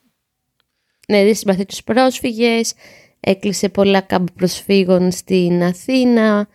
Ναι, 1.07 1.23
δεν 1.23 1.35
συμπαθεί 1.35 1.65
τους 1.65 1.83
πρόσφυγες. 1.83 2.73
Έκλεισε 3.19 3.69
πολλά 3.69 4.01
κάμπ 4.01 4.27
προσφύγων 4.35 5.11
στην 5.11 5.63
Αθήνα, 5.63 6.47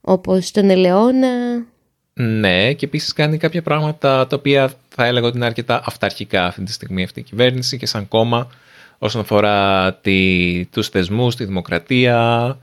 όπως 0.00 0.50
τον 0.50 0.70
Ελαιώνα. 0.70 1.64
Ναι, 2.12 2.72
και 2.72 2.86
επίσης 2.86 3.12
κάνει 3.12 3.36
κάποια 3.36 3.62
πράγματα 3.62 4.26
τα 4.26 4.36
οποία 4.36 4.72
θα 4.88 5.04
έλεγα 5.06 5.26
ότι 5.26 5.36
είναι 5.36 5.46
αρκετά 5.46 5.82
αυταρχικά 5.84 6.44
αυτή 6.44 6.62
τη 6.62 6.72
στιγμή 6.72 7.02
αυτή 7.02 7.20
η 7.20 7.22
κυβέρνηση 7.22 7.78
και 7.78 7.86
σαν 7.86 8.08
κόμμα 8.08 8.50
όσον 8.98 9.20
αφορά 9.20 9.94
τη, 9.94 10.66
τους 10.66 10.88
θεσμούς, 10.88 11.36
τη 11.36 11.44
δημοκρατία, 11.44 12.58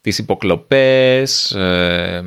τις 0.00 0.18
υποκλοπές, 0.18 1.50
ε, 1.52 2.22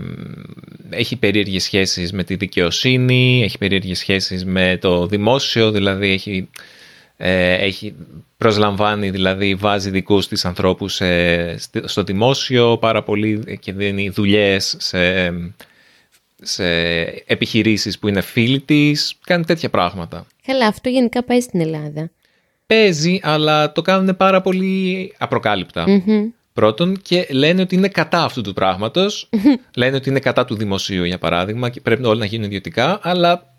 έχει 0.89 1.15
περίεργες 1.15 1.63
σχέσεις 1.63 2.11
με 2.13 2.23
τη 2.23 2.35
δικαιοσύνη, 2.35 3.41
έχει 3.43 3.57
περίεργες 3.57 3.97
σχέσεις 3.97 4.45
με 4.45 4.77
το 4.81 5.07
δημόσιο, 5.07 5.71
δηλαδή 5.71 6.09
έχει, 6.09 6.49
ε, 7.17 7.53
έχει 7.53 7.93
προσλαμβάνει, 8.37 9.09
δηλαδή 9.09 9.55
βάζει 9.55 9.89
δικούς 9.89 10.27
της 10.27 10.45
ανθρώπους 10.45 11.01
ε, 11.01 11.55
στη- 11.59 11.81
στο 11.85 12.03
δημόσιο 12.03 12.77
πάρα 12.77 13.03
πολύ 13.03 13.57
και 13.59 13.73
δίνει 13.73 14.09
δουλειές 14.09 14.75
σε, 14.79 15.33
σε 16.41 16.65
επιχειρήσεις 17.25 17.99
που 17.99 18.07
είναι 18.07 18.21
φίλοι 18.21 18.59
της, 18.59 19.15
κάνει 19.25 19.45
τέτοια 19.45 19.69
πράγματα. 19.69 20.25
Καλά, 20.45 20.67
αυτό 20.67 20.89
γενικά 20.89 21.23
πάει 21.23 21.41
στην 21.41 21.59
Ελλάδα. 21.61 22.09
Παίζει, 22.67 23.19
αλλά 23.23 23.71
το 23.71 23.81
κάνουν 23.81 24.17
πάρα 24.17 24.41
πολύ 24.41 25.13
απροκάλυπτα. 25.17 25.89
Μμμ. 25.89 26.23
Πρώτον, 26.53 27.01
και 27.01 27.27
λένε 27.31 27.61
ότι 27.61 27.75
είναι 27.75 27.87
κατά 27.87 28.23
αυτού 28.23 28.41
του 28.41 28.53
πράγματος. 28.53 29.29
λένε 29.75 29.95
ότι 29.95 30.09
είναι 30.09 30.19
κατά 30.19 30.45
του 30.45 30.55
δημοσίου, 30.55 31.03
για 31.03 31.17
παράδειγμα, 31.17 31.69
και 31.69 31.81
πρέπει 31.81 32.05
όλα 32.05 32.19
να 32.19 32.25
γίνουν 32.25 32.45
ιδιωτικά, 32.45 32.99
αλλά 33.01 33.53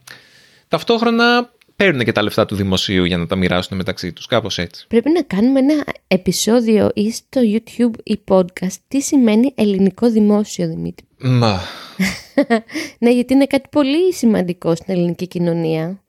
ταυτόχρονα 0.69 1.53
παίρνουν 1.77 2.05
και 2.05 2.13
τα 2.13 2.23
λεφτά 2.23 2.47
του 2.47 2.55
δημοσίου 2.55 3.05
για 3.05 3.17
να 3.17 3.27
τα 3.27 3.37
μοιράσουν 3.37 3.77
μεταξύ 3.77 4.13
τους, 4.13 4.27
κάπως 4.27 4.59
έτσι. 4.59 4.85
Πρέπει 4.89 5.11
να 5.11 5.23
κάνουμε 5.23 5.61
ένα 5.61 5.85
επεισόδιο 6.09 6.91
ή 6.95 7.13
στο 7.13 7.41
YouTube 7.45 7.99
ή 8.03 8.21
podcast 8.29 8.77
τι 8.89 9.01
σημαίνει 9.01 9.53
ελληνικό 9.55 10.11
δημόσιο, 10.11 10.69
Δημήτρη; 10.69 11.07
Μα, 11.19 11.61
Ναι, 12.99 13.11
γιατί 13.11 13.33
είναι 13.35 13.47
κάτι 13.47 13.69
πολύ 13.71 14.13
σημαντικό 14.13 14.75
στην 14.75 14.95
ελληνική 14.95 15.27
κοινωνία 15.27 16.04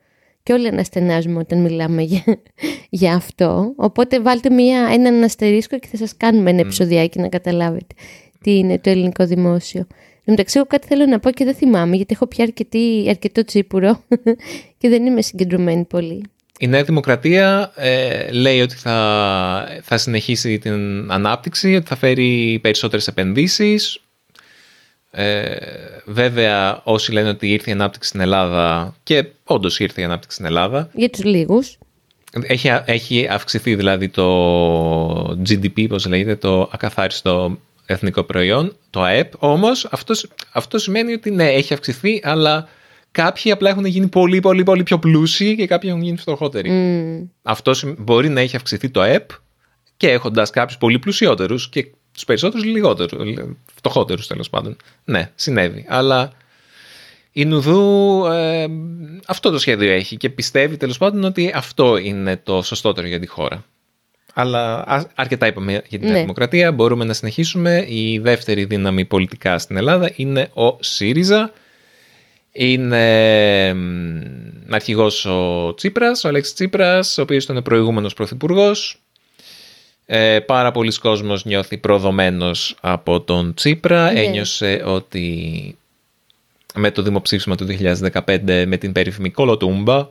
και 0.45 0.53
όλοι 0.53 0.67
αναστενάζουμε 0.67 1.39
όταν 1.39 1.61
μιλάμε 1.61 2.01
για, 2.01 2.23
για 2.89 3.13
αυτό. 3.15 3.73
Οπότε 3.75 4.21
βάλτε 4.21 4.49
μια, 4.49 4.89
έναν 4.91 5.23
αστερίσκο 5.23 5.79
και 5.79 5.87
θα 5.91 5.97
σας 5.97 6.17
κάνουμε 6.17 6.49
ένα 6.49 6.59
επεισοδιάκι 6.59 7.19
να 7.19 7.29
καταλάβετε 7.29 7.95
τι 8.41 8.57
είναι 8.57 8.79
το 8.79 8.89
ελληνικό 8.89 9.25
δημόσιο. 9.25 9.79
Εν 9.79 10.23
τω 10.25 10.31
μεταξύ, 10.31 10.57
εγώ 10.57 10.67
κάτι 10.67 10.87
θέλω 10.87 11.05
να 11.05 11.19
πω 11.19 11.31
και 11.31 11.45
δεν 11.45 11.55
θυμάμαι, 11.55 11.95
γιατί 11.95 12.13
έχω 12.13 12.27
πια 12.27 12.43
αρκετή, 12.43 13.05
αρκετό 13.09 13.43
τσίπουρο 13.45 14.03
και 14.79 14.89
δεν 14.89 15.05
είμαι 15.05 15.21
συγκεντρωμένη 15.21 15.83
πολύ. 15.83 16.23
η 16.59 16.67
Νέα 16.67 16.83
Δημοκρατία 16.83 17.71
ε, 17.75 18.31
λέει 18.31 18.61
ότι 18.61 18.75
θα, 18.75 19.79
θα 19.81 19.97
συνεχίσει 19.97 20.57
την 20.57 21.11
ανάπτυξη, 21.11 21.75
ότι 21.75 21.87
θα 21.87 21.95
φέρει 21.95 22.59
περισσότερες 22.61 23.07
επενδύσεις. 23.07 23.99
Ε, 25.17 25.55
βέβαια, 26.05 26.81
όσοι 26.83 27.11
λένε 27.11 27.29
ότι 27.29 27.51
ήρθε 27.51 27.69
η 27.69 27.73
ανάπτυξη 27.73 28.09
στην 28.09 28.19
Ελλάδα 28.21 28.95
και 29.03 29.25
όντως 29.43 29.79
ήρθε 29.79 30.01
η 30.01 30.03
ανάπτυξη 30.03 30.35
στην 30.35 30.47
Ελλάδα, 30.47 30.89
Για 30.93 31.09
τους 31.09 31.23
λίγους. 31.23 31.77
Έχει, 32.41 32.69
έχει 32.85 33.27
αυξηθεί 33.27 33.75
δηλαδή 33.75 34.09
το 34.09 34.25
GDP, 35.49 35.87
πώς 35.89 36.05
λέγεται, 36.05 36.35
το 36.35 36.69
ακαθάριστο 36.71 37.57
εθνικό 37.85 38.23
προϊόν, 38.23 38.75
το 38.89 39.01
ΑΕΠ. 39.01 39.43
Όμως 39.43 39.87
αυτός, 39.91 40.27
αυτό 40.51 40.77
σημαίνει 40.77 41.13
ότι 41.13 41.31
ναι, 41.31 41.49
έχει 41.49 41.73
αυξηθεί, 41.73 42.21
αλλά 42.23 42.67
κάποιοι 43.11 43.51
απλά 43.51 43.69
έχουν 43.69 43.85
γίνει 43.85 44.07
πολύ, 44.07 44.39
πολύ, 44.39 44.63
πολύ 44.63 44.83
πιο 44.83 44.99
πλούσιοι 44.99 45.55
και 45.55 45.67
κάποιοι 45.67 45.89
έχουν 45.91 46.03
γίνει 46.03 46.17
φτωχότεροι. 46.17 46.69
Μμ. 46.69 47.27
Αυτό 47.43 47.73
σημ- 47.73 47.99
μπορεί 47.99 48.29
να 48.29 48.41
έχει 48.41 48.55
αυξηθεί 48.55 48.89
το 48.89 49.01
ΑΕΠ 49.01 49.29
και 49.97 50.09
έχοντας 50.11 50.49
κάποιους 50.49 50.77
πολύ 50.77 50.99
πλουσιότερους 50.99 51.69
και 51.69 51.87
τους 52.15 52.25
περισσότερους 52.25 52.65
λιγότερους, 52.65 53.33
φτωχότερους 53.75 54.27
τέλος 54.27 54.49
πάντων. 54.49 54.77
Ναι, 55.05 55.31
συνέβη. 55.35 55.85
Αλλά 55.87 56.31
η 57.31 57.45
Νουδού 57.45 58.25
ε, 58.25 58.65
αυτό 59.27 59.51
το 59.51 59.57
σχέδιο 59.59 59.91
έχει 59.91 60.17
και 60.17 60.29
πιστεύει 60.29 60.77
τέλος 60.77 60.97
πάντων 60.97 61.23
ότι 61.23 61.51
αυτό 61.55 61.97
είναι 61.97 62.37
το 62.37 62.61
σωστότερο 62.61 63.07
για 63.07 63.19
τη 63.19 63.27
χώρα. 63.27 63.65
Αλλά 64.33 64.83
α- 64.87 65.05
αρκετά 65.15 65.47
είπαμε 65.47 65.71
για 65.71 65.81
την 65.99 65.99
Νέα 66.01 66.11
Ναι. 66.11 66.19
Δημοκρατία. 66.19 66.71
Μπορούμε 66.71 67.05
να 67.05 67.13
συνεχίσουμε. 67.13 67.85
Η 67.87 68.19
δεύτερη 68.19 68.65
δύναμη 68.65 69.05
πολιτικά 69.05 69.59
στην 69.59 69.77
Ελλάδα 69.77 70.11
είναι 70.15 70.49
ο 70.53 70.77
ΣΥΡΙΖΑ. 70.79 71.51
Είναι 72.51 73.73
μ, 73.73 74.73
αρχηγός 74.73 75.25
ο 75.25 75.73
Τσίπρας, 75.75 76.23
ο 76.23 76.27
Αλέξης 76.27 76.53
Τσίπρας, 76.53 77.17
ο 77.17 77.21
οποίος 77.21 77.43
ήταν 77.43 77.61
προηγούμενος 77.61 78.13
πρωθυπουργός. 78.13 78.99
Ε, 80.05 80.39
πάρα 80.39 80.71
πολλοί 80.71 80.99
κόσμος 80.99 81.45
νιώθει 81.45 81.77
προδομένος 81.77 82.77
από 82.81 83.21
τον 83.21 83.53
Τσίπρα. 83.53 84.11
Ναι. 84.11 84.21
Ένιωσε 84.21 84.81
ότι 84.85 85.77
με 86.75 86.91
το 86.91 87.01
δημοψήφισμα 87.01 87.55
του 87.55 87.67
2015 88.25 88.63
με 88.67 88.77
την 88.77 88.91
περίφημη 88.91 89.29
κολοτούμπα 89.29 90.07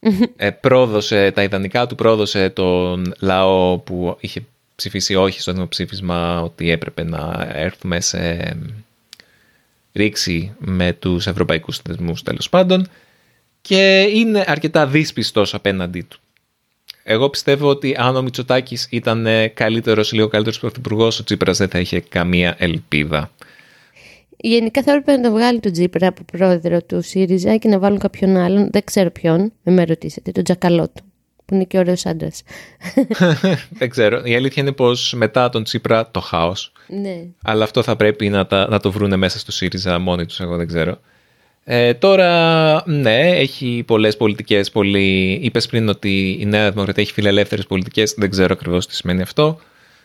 ε, 0.36 0.50
πρόδωσε 0.50 1.30
τα 1.30 1.42
ιδανικά 1.42 1.86
του, 1.86 1.94
πρόδωσε 1.94 2.50
τον 2.50 3.14
λαό 3.20 3.78
που 3.78 4.16
είχε 4.20 4.44
ψηφίσει 4.76 5.14
όχι 5.14 5.40
στο 5.40 5.52
δημοψήφισμα 5.52 6.40
ότι 6.40 6.70
έπρεπε 6.70 7.04
να 7.04 7.48
έρθουμε 7.52 8.00
σε 8.00 8.52
ρήξη 9.92 10.54
με 10.58 10.92
τους 10.92 11.26
ευρωπαϊκούς 11.26 11.78
θεσμούς 11.78 12.22
τέλος 12.22 12.48
πάντων 12.48 12.88
και 13.60 14.00
είναι 14.14 14.44
αρκετά 14.46 14.86
δύσπιστος 14.86 15.54
απέναντί 15.54 16.02
του. 16.02 16.20
Εγώ 17.02 17.30
πιστεύω 17.30 17.68
ότι 17.68 17.94
αν 17.98 18.16
ο 18.16 18.22
Μητσοτάκης 18.22 18.86
ήταν 18.90 19.26
καλύτερος, 19.54 20.12
λίγο 20.12 20.28
καλύτερος 20.28 20.58
πρωθυπουργός, 20.58 21.18
ο 21.18 21.24
Τσίπρας 21.24 21.58
δεν 21.58 21.68
θα 21.68 21.78
είχε 21.78 22.00
καμία 22.00 22.54
ελπίδα. 22.58 23.30
Γενικά 24.36 24.82
θα 24.82 24.92
έπρεπε 24.92 25.16
να 25.16 25.28
το 25.28 25.34
βγάλει 25.34 25.60
τον 25.60 25.72
Τζίπρα 25.72 26.08
από 26.08 26.22
πρόεδρο 26.32 26.82
του 26.82 27.02
ΣΥΡΙΖΑ 27.02 27.56
και 27.56 27.68
να 27.68 27.78
βάλουν 27.78 27.98
κάποιον 27.98 28.36
άλλον, 28.36 28.68
δεν 28.70 28.84
ξέρω 28.84 29.10
ποιον, 29.10 29.52
με 29.62 29.72
με 29.72 29.84
ρωτήσετε, 29.84 30.32
τον 30.32 30.44
Τζακαλώτο, 30.44 31.02
που 31.44 31.54
είναι 31.54 31.64
και 31.64 31.78
ωραίος 31.78 32.06
άντρας. 32.06 32.42
δεν 33.78 33.90
ξέρω. 33.90 34.20
Η 34.24 34.34
αλήθεια 34.34 34.62
είναι 34.62 34.72
πως 34.72 35.14
μετά 35.16 35.48
τον 35.48 35.64
Τσίπρα 35.64 36.10
το 36.10 36.20
χάος. 36.20 36.72
ναι. 36.88 37.24
Αλλά 37.42 37.64
αυτό 37.64 37.82
θα 37.82 37.96
πρέπει 37.96 38.28
να, 38.28 38.46
τα, 38.46 38.68
να 38.68 38.80
το 38.80 38.92
βρούνε 38.92 39.16
μέσα 39.16 39.38
στο 39.38 39.52
ΣΥΡΙΖΑ 39.52 39.98
μόνοι 39.98 40.26
τους, 40.26 40.40
εγώ 40.40 40.56
δεν 40.56 40.66
ξέρω. 40.66 40.98
Ε, 41.64 41.94
τώρα, 41.94 42.82
ναι, 42.86 43.30
έχει 43.30 43.82
πολλές 43.86 44.16
πολιτικές, 44.16 44.70
πολύ... 44.70 45.38
Είπες 45.42 45.66
πριν 45.66 45.88
ότι 45.88 46.36
η 46.40 46.44
Νέα 46.44 46.70
Δημοκρατία 46.70 47.02
έχει 47.02 47.12
φιλελεύθερες 47.12 47.66
πολιτικές, 47.66 48.14
δεν 48.16 48.30
ξέρω 48.30 48.52
ακριβώς 48.52 48.86
τι 48.86 48.94
σημαίνει 48.94 49.22
αυτό. 49.22 49.60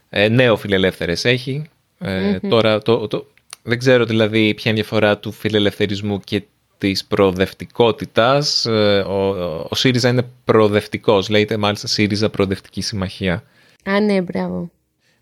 Ε, 0.09 0.27
νέο 0.27 0.55
φιλελεύθερες 0.55 1.25
έχει. 1.25 1.69
Ε, 1.99 2.39
Τώρα, 2.39 2.81
το, 2.81 3.07
το, 3.07 3.27
δεν 3.63 3.77
ξέρω 3.77 4.05
δηλαδή 4.05 4.53
ποια 4.53 4.71
είναι 4.71 4.79
η 4.79 4.81
διαφορά 4.81 5.17
του 5.17 5.31
φιλελευθερισμού 5.31 6.19
και 6.19 6.43
της 6.77 7.05
προοδευτικότητας. 7.05 8.65
Ε, 8.65 8.99
ο, 8.99 9.29
ο 9.69 9.75
ΣΥΡΙΖΑ 9.75 10.09
είναι 10.09 10.25
προοδευτικός, 10.45 11.29
λέγεται 11.29 11.57
μάλιστα 11.57 11.87
ΣΥΡΙΖΑ 11.87 12.29
Προοδευτική 12.29 12.81
Συμμαχία. 12.81 13.43
Α, 13.83 13.99
ναι, 13.99 14.21
μπράβο. 14.21 14.71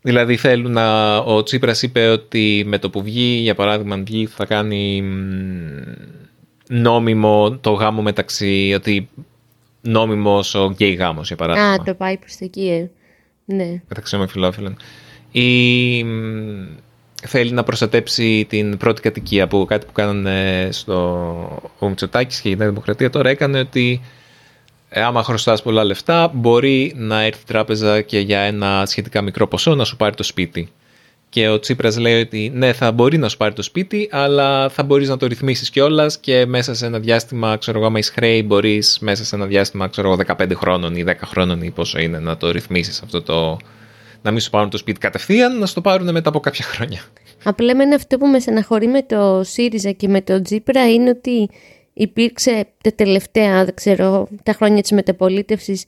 Δηλαδή 0.06 0.36
θέλουν 0.36 0.72
να... 0.72 1.16
Ο 1.16 1.42
Τσίπρας 1.42 1.82
είπε 1.82 2.08
ότι 2.08 2.64
με 2.66 2.78
το 2.78 2.90
που 2.90 3.02
βγει, 3.02 3.38
για 3.42 3.54
παράδειγμα, 3.54 3.94
αν 3.94 4.04
βγει, 4.04 4.26
θα 4.26 4.44
κάνει 4.44 5.02
νόμιμο 6.68 7.58
το 7.60 7.72
γάμο 7.72 8.02
μεταξύ... 8.02 8.72
Ότι 8.76 9.08
νόμιμος 9.80 10.54
ο 10.54 10.70
γκέι 10.70 10.92
γάμος, 10.92 11.26
για 11.26 11.36
παράδειγμα. 11.36 11.70
Α, 11.70 11.82
το 11.82 11.94
πάει 11.94 12.16
προς 12.16 12.36
τα 12.36 12.44
εκεί, 12.44 12.68
ε. 12.68 12.90
Ναι. 13.54 13.82
Μεταξύ 13.88 14.16
ομοφυλόφιλων. 14.16 14.76
Ή 15.30 16.04
θέλει 17.22 17.50
να 17.50 17.62
προστατέψει 17.62 18.46
την 18.48 18.76
πρώτη 18.76 19.02
κατοικία 19.02 19.46
που 19.46 19.64
κάτι 19.68 19.86
που 19.86 19.92
κάνανε 19.92 20.68
στο 20.72 20.92
ο 21.78 21.88
Μητσοτάκης 21.88 22.40
και 22.40 22.48
η 22.48 22.56
Νέα 22.56 22.68
Δημοκρατία 22.68 23.10
τώρα 23.10 23.28
έκανε 23.28 23.58
ότι 23.58 24.00
ε, 24.00 24.06
άμα 24.90 25.22
χρωστάς 25.22 25.62
πολλά 25.62 25.84
λεφτά 25.84 26.30
μπορεί 26.34 26.92
να 26.96 27.22
έρθει 27.22 27.40
η 27.40 27.46
τράπεζα 27.46 28.00
και 28.00 28.18
για 28.18 28.40
ένα 28.40 28.82
σχετικά 28.86 29.22
μικρό 29.22 29.46
ποσό 29.46 29.74
να 29.74 29.84
σου 29.84 29.96
πάρει 29.96 30.14
το 30.14 30.22
σπίτι. 30.22 30.68
Και 31.28 31.48
ο 31.48 31.58
Τσίπρας 31.58 31.98
λέει 31.98 32.20
ότι 32.20 32.52
ναι 32.54 32.72
θα 32.72 32.92
μπορεί 32.92 33.18
να 33.18 33.28
σου 33.28 33.36
πάρει 33.36 33.54
το 33.54 33.62
σπίτι 33.62 34.08
αλλά 34.10 34.68
θα 34.68 34.82
μπορείς 34.82 35.08
να 35.08 35.16
το 35.16 35.26
ρυθμίσεις 35.26 35.70
κιόλας 35.70 36.18
και 36.18 36.46
μέσα 36.46 36.74
σε 36.74 36.86
ένα 36.86 36.98
διάστημα 36.98 37.56
ξέρω 37.56 37.78
εγώ 37.78 37.86
άμα 37.86 37.98
είσαι 37.98 38.12
χρέη 38.12 38.42
μπορείς 38.46 38.98
μέσα 39.00 39.24
σε 39.24 39.36
ένα 39.36 39.46
διάστημα 39.46 39.88
ξέρω 39.88 40.12
εγώ 40.12 40.18
15 40.38 40.52
χρόνων 40.54 40.96
ή 40.96 41.04
10 41.06 41.12
χρόνων 41.24 41.62
ή 41.62 41.70
πόσο 41.70 41.98
είναι 41.98 42.18
να 42.18 42.36
το 42.36 42.50
ρυθμίσεις 42.50 43.00
αυτό 43.02 43.22
το 43.22 43.56
να 44.26 44.32
μην 44.32 44.40
σου 44.40 44.50
πάρουν 44.50 44.70
το 44.70 44.76
σπίτι 44.76 44.98
κατευθείαν, 44.98 45.58
να 45.58 45.66
σου 45.66 45.74
το 45.74 45.80
πάρουν 45.80 46.10
μετά 46.10 46.28
από 46.28 46.40
κάποια 46.40 46.64
χρόνια. 46.64 47.00
Απλά 47.44 47.76
με 47.76 47.94
αυτό 47.94 48.18
που 48.18 48.26
με 48.26 48.38
στεναχωρεί 48.38 48.86
με 48.86 49.02
το 49.02 49.40
ΣΥΡΙΖΑ 49.44 49.90
και 49.90 50.08
με 50.08 50.20
το 50.20 50.42
Τζίπρα 50.42 50.92
είναι 50.92 51.10
ότι 51.10 51.50
υπήρξε 51.98 52.66
τα 52.82 52.92
τελευταία, 52.94 53.64
δεν 53.64 53.74
ξέρω, 53.74 54.28
τα 54.42 54.52
χρόνια 54.52 54.82
της 54.82 54.90
μεταπολίτευσης 54.90 55.84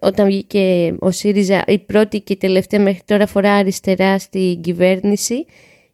όταν 0.00 0.26
βγήκε 0.26 0.94
ο 0.98 1.10
ΣΥΡΙΖΑ 1.10 1.64
η 1.66 1.78
πρώτη 1.78 2.20
και 2.20 2.32
η 2.32 2.36
τελευταία 2.36 2.80
μέχρι 2.80 3.02
τώρα 3.04 3.26
φορά 3.26 3.52
αριστερά 3.54 4.18
στην 4.18 4.60
κυβέρνηση 4.60 5.46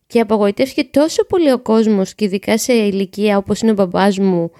και 0.07 0.21
απογοητεύτηκε 0.21 0.88
τόσο 0.91 1.26
πολύ 1.26 1.52
ο 1.52 1.59
κόσμος 1.59 2.14
και 2.14 2.25
ειδικά 2.25 2.59
σε 2.59 2.73
ηλικία 2.73 3.37
όπως 3.37 3.61
είναι 3.61 3.71
ο 3.71 3.75
μπαμπάς 3.75 4.19
μου 4.19 4.50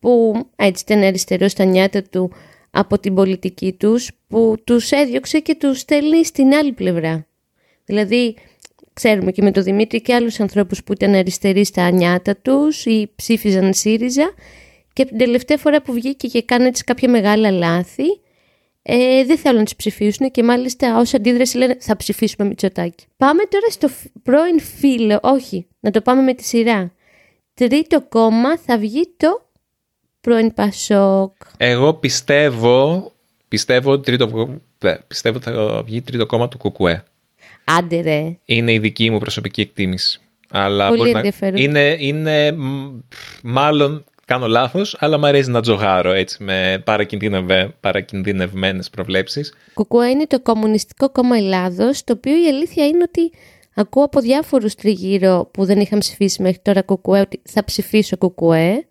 που 0.00 0.42
έτσι 0.56 0.84
ήταν 0.86 1.02
αριστερό 1.02 1.48
στα 1.48 1.64
νιάτα 1.64 2.02
του 2.02 2.32
από 2.70 2.98
την 2.98 3.14
πολιτική 3.14 3.72
τους 3.72 4.10
που 4.28 4.54
τους 4.64 4.90
έδιωξε 4.90 5.40
και 5.40 5.54
τους 5.54 5.78
στέλνει 5.78 6.24
στην 6.24 6.54
άλλη 6.54 6.72
πλευρά. 6.72 7.26
Δηλαδή, 7.84 8.36
ξέρουμε 9.00 9.32
και 9.32 9.42
με 9.42 9.50
τον 9.50 9.62
Δημήτρη 9.62 10.02
και 10.02 10.14
άλλους 10.14 10.40
ανθρώπους 10.40 10.82
που 10.84 10.92
ήταν 10.92 11.14
αριστεροί 11.14 11.64
στα 11.64 11.90
νιάτα 11.90 12.36
τους 12.36 12.84
ή 12.84 13.10
ψήφιζαν 13.16 13.74
ΣΥΡΙΖΑ 13.74 14.34
και 14.92 15.04
την 15.04 15.18
τελευταία 15.18 15.56
φορά 15.56 15.82
που 15.82 15.92
βγήκε 15.92 16.28
και 16.28 16.42
κάνει 16.42 16.64
έτσι 16.64 16.84
κάποια 16.84 17.08
μεγάλα 17.08 17.50
λάθη 17.50 18.04
ε, 18.82 19.24
δεν 19.24 19.38
θέλουν 19.38 19.58
να 19.58 19.64
τις 19.64 19.76
ψηφίσουν 19.76 20.30
και 20.30 20.42
μάλιστα 20.42 20.98
ως 20.98 21.14
αντίδραση 21.14 21.56
λένε 21.56 21.76
θα 21.80 21.96
ψηφίσουμε 21.96 22.48
Μητσοτάκη. 22.48 23.04
Πάμε 23.16 23.42
τώρα 23.48 23.66
στο 23.70 23.88
πρώην 24.22 24.60
φίλο, 24.60 25.18
όχι, 25.22 25.66
να 25.80 25.90
το 25.90 26.00
πάμε 26.00 26.22
με 26.22 26.34
τη 26.34 26.44
σειρά. 26.44 26.92
Τρίτο 27.54 28.02
κόμμα 28.08 28.58
θα 28.58 28.78
βγει 28.78 29.14
το 29.16 29.50
πρώην 30.20 30.54
Πασόκ. 30.54 31.32
Εγώ 31.56 31.94
πιστεύω, 31.94 33.12
πιστεύω, 33.48 34.00
τρίτο, 34.00 34.58
πιστεύω 35.06 35.40
θα 35.40 35.82
βγει 35.84 36.02
τρίτο 36.02 36.26
κόμμα 36.26 36.48
του 36.48 36.58
Κουκουέ. 36.58 37.04
Άντε 37.68 38.00
ρε. 38.00 38.38
Είναι 38.44 38.72
η 38.72 38.78
δική 38.78 39.10
μου 39.10 39.18
προσωπική 39.18 39.60
εκτίμηση. 39.60 40.20
Αλλά 40.50 40.88
Πολύ 40.88 41.12
να... 41.12 41.22
είναι, 41.54 41.96
είναι 41.98 42.56
μάλλον 43.42 44.04
κάνω 44.24 44.46
λάθος, 44.46 44.96
αλλά 44.98 45.18
μου 45.18 45.26
αρέσει 45.26 45.50
να 45.50 45.60
τζογάρω 45.60 46.12
έτσι 46.12 46.42
με 46.42 46.82
παρακινδυνευ... 46.84 47.50
παρακινδυνευμένες 47.80 48.90
προβλέψεις. 48.90 49.54
Κουκουέ 49.74 50.08
είναι 50.08 50.26
το 50.26 50.40
Κομμουνιστικό 50.40 51.10
Κόμμα 51.10 51.36
Ελλάδος, 51.36 52.04
το 52.04 52.12
οποίο 52.12 52.42
η 52.44 52.46
αλήθεια 52.46 52.86
είναι 52.86 53.02
ότι 53.02 53.32
ακούω 53.74 54.04
από 54.04 54.20
διάφορους 54.20 54.74
τριγύρω 54.74 55.50
που 55.52 55.64
δεν 55.64 55.80
είχαν 55.80 55.98
ψηφίσει 55.98 56.42
μέχρι 56.42 56.58
τώρα 56.62 56.82
Κουκουέ 56.82 57.20
ότι 57.20 57.40
θα 57.44 57.64
ψηφίσω 57.64 58.16
Κουκουέ 58.16 58.86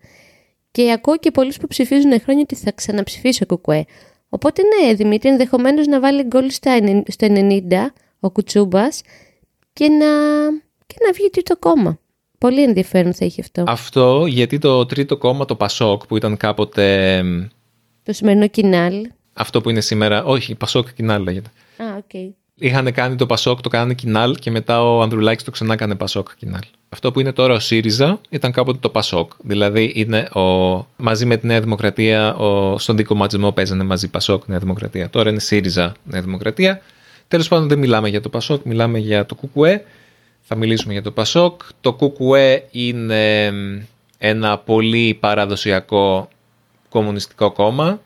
και 0.70 0.92
ακούω 0.92 1.16
και 1.16 1.30
πολλούς 1.30 1.56
που 1.56 1.66
ψηφίζουν 1.66 2.20
χρόνια 2.20 2.42
ότι 2.42 2.54
θα 2.54 2.72
ξαναψηφίσω 2.72 3.46
κουκουέ. 3.46 3.84
Οπότε 4.28 4.62
ναι, 4.62 4.94
Δημήτρη, 4.94 5.30
ενδεχομένως 5.30 5.86
να 5.86 6.00
βάλει 6.00 6.22
γκολ 6.22 6.50
στο 6.50 7.26
90 7.28 7.60
ο 8.20 8.30
Κουτσούμπας 8.30 9.02
και 9.72 9.88
να, 9.88 10.06
και 10.86 10.96
να 11.06 11.12
βγει 11.12 11.30
τρίτο 11.30 11.56
κόμμα. 11.56 11.98
Πολύ 12.38 12.62
ενδιαφέρον 12.62 13.14
θα 13.14 13.24
έχει 13.24 13.40
αυτό. 13.40 13.64
Αυτό 13.66 14.26
γιατί 14.26 14.58
το 14.58 14.86
τρίτο 14.86 15.16
κόμμα, 15.16 15.44
το 15.44 15.54
Πασόκ, 15.54 16.06
που 16.06 16.16
ήταν 16.16 16.36
κάποτε. 16.36 17.22
Το 18.02 18.12
σημερινό 18.12 18.48
Κινάλ. 18.48 19.06
Αυτό 19.32 19.60
που 19.60 19.70
είναι 19.70 19.80
σήμερα. 19.80 20.24
Όχι, 20.24 20.54
Πασόκ 20.54 20.92
Κινάλ 20.92 21.22
λέγεται. 21.22 21.50
Α, 21.76 21.96
OK. 21.96 22.04
Okay 22.12 22.30
είχαν 22.58 22.92
κάνει 22.92 23.16
το 23.16 23.26
Πασόκ, 23.26 23.60
το 23.60 23.68
κάνανε 23.68 23.94
Κινάλ 23.94 24.34
και 24.34 24.50
μετά 24.50 24.82
ο 24.82 25.02
Ανδρουλάκης 25.02 25.44
το 25.44 25.50
ξανά 25.50 25.72
έκανε 25.72 25.94
Πασόκ 25.94 26.28
Κινάλ. 26.38 26.60
Αυτό 26.88 27.12
που 27.12 27.20
είναι 27.20 27.32
τώρα 27.32 27.54
ο 27.54 27.58
ΣΥΡΙΖΑ 27.58 28.20
ήταν 28.28 28.52
κάποτε 28.52 28.78
το 28.80 28.88
Πασόκ. 28.88 29.32
Δηλαδή 29.42 29.92
είναι 29.94 30.18
ο, 30.18 30.86
μαζί 30.96 31.26
με 31.26 31.36
τη 31.36 31.46
Νέα 31.46 31.60
Δημοκρατία, 31.60 32.34
ο, 32.34 32.78
στον 32.78 32.96
δικοματισμό 32.96 33.52
παίζανε 33.52 33.84
μαζί 33.84 34.08
Πασόκ 34.08 34.46
Νέα 34.46 34.58
Δημοκρατία. 34.58 35.10
Τώρα 35.10 35.30
είναι 35.30 35.40
ΣΥΡΙΖΑ 35.40 35.94
Νέα 36.04 36.22
Δημοκρατία. 36.22 36.80
Τέλος 37.28 37.48
πάντων 37.48 37.68
δεν 37.68 37.78
μιλάμε 37.78 38.08
για 38.08 38.20
το 38.20 38.28
Πασόκ, 38.28 38.64
μιλάμε 38.64 38.98
για 38.98 39.26
το 39.26 39.34
ΚΚΕ. 39.34 39.84
Θα 40.40 40.54
μιλήσουμε 40.54 40.92
για 40.92 41.02
το 41.02 41.10
Πασόκ. 41.10 41.62
Το 41.80 41.94
ΚΚΕ 41.94 42.64
είναι 42.70 43.52
ένα 44.18 44.58
πολύ 44.58 45.14
παραδοσιακό 45.20 46.28
κομμουνιστικό 46.88 47.52
κόμμα 47.52 48.00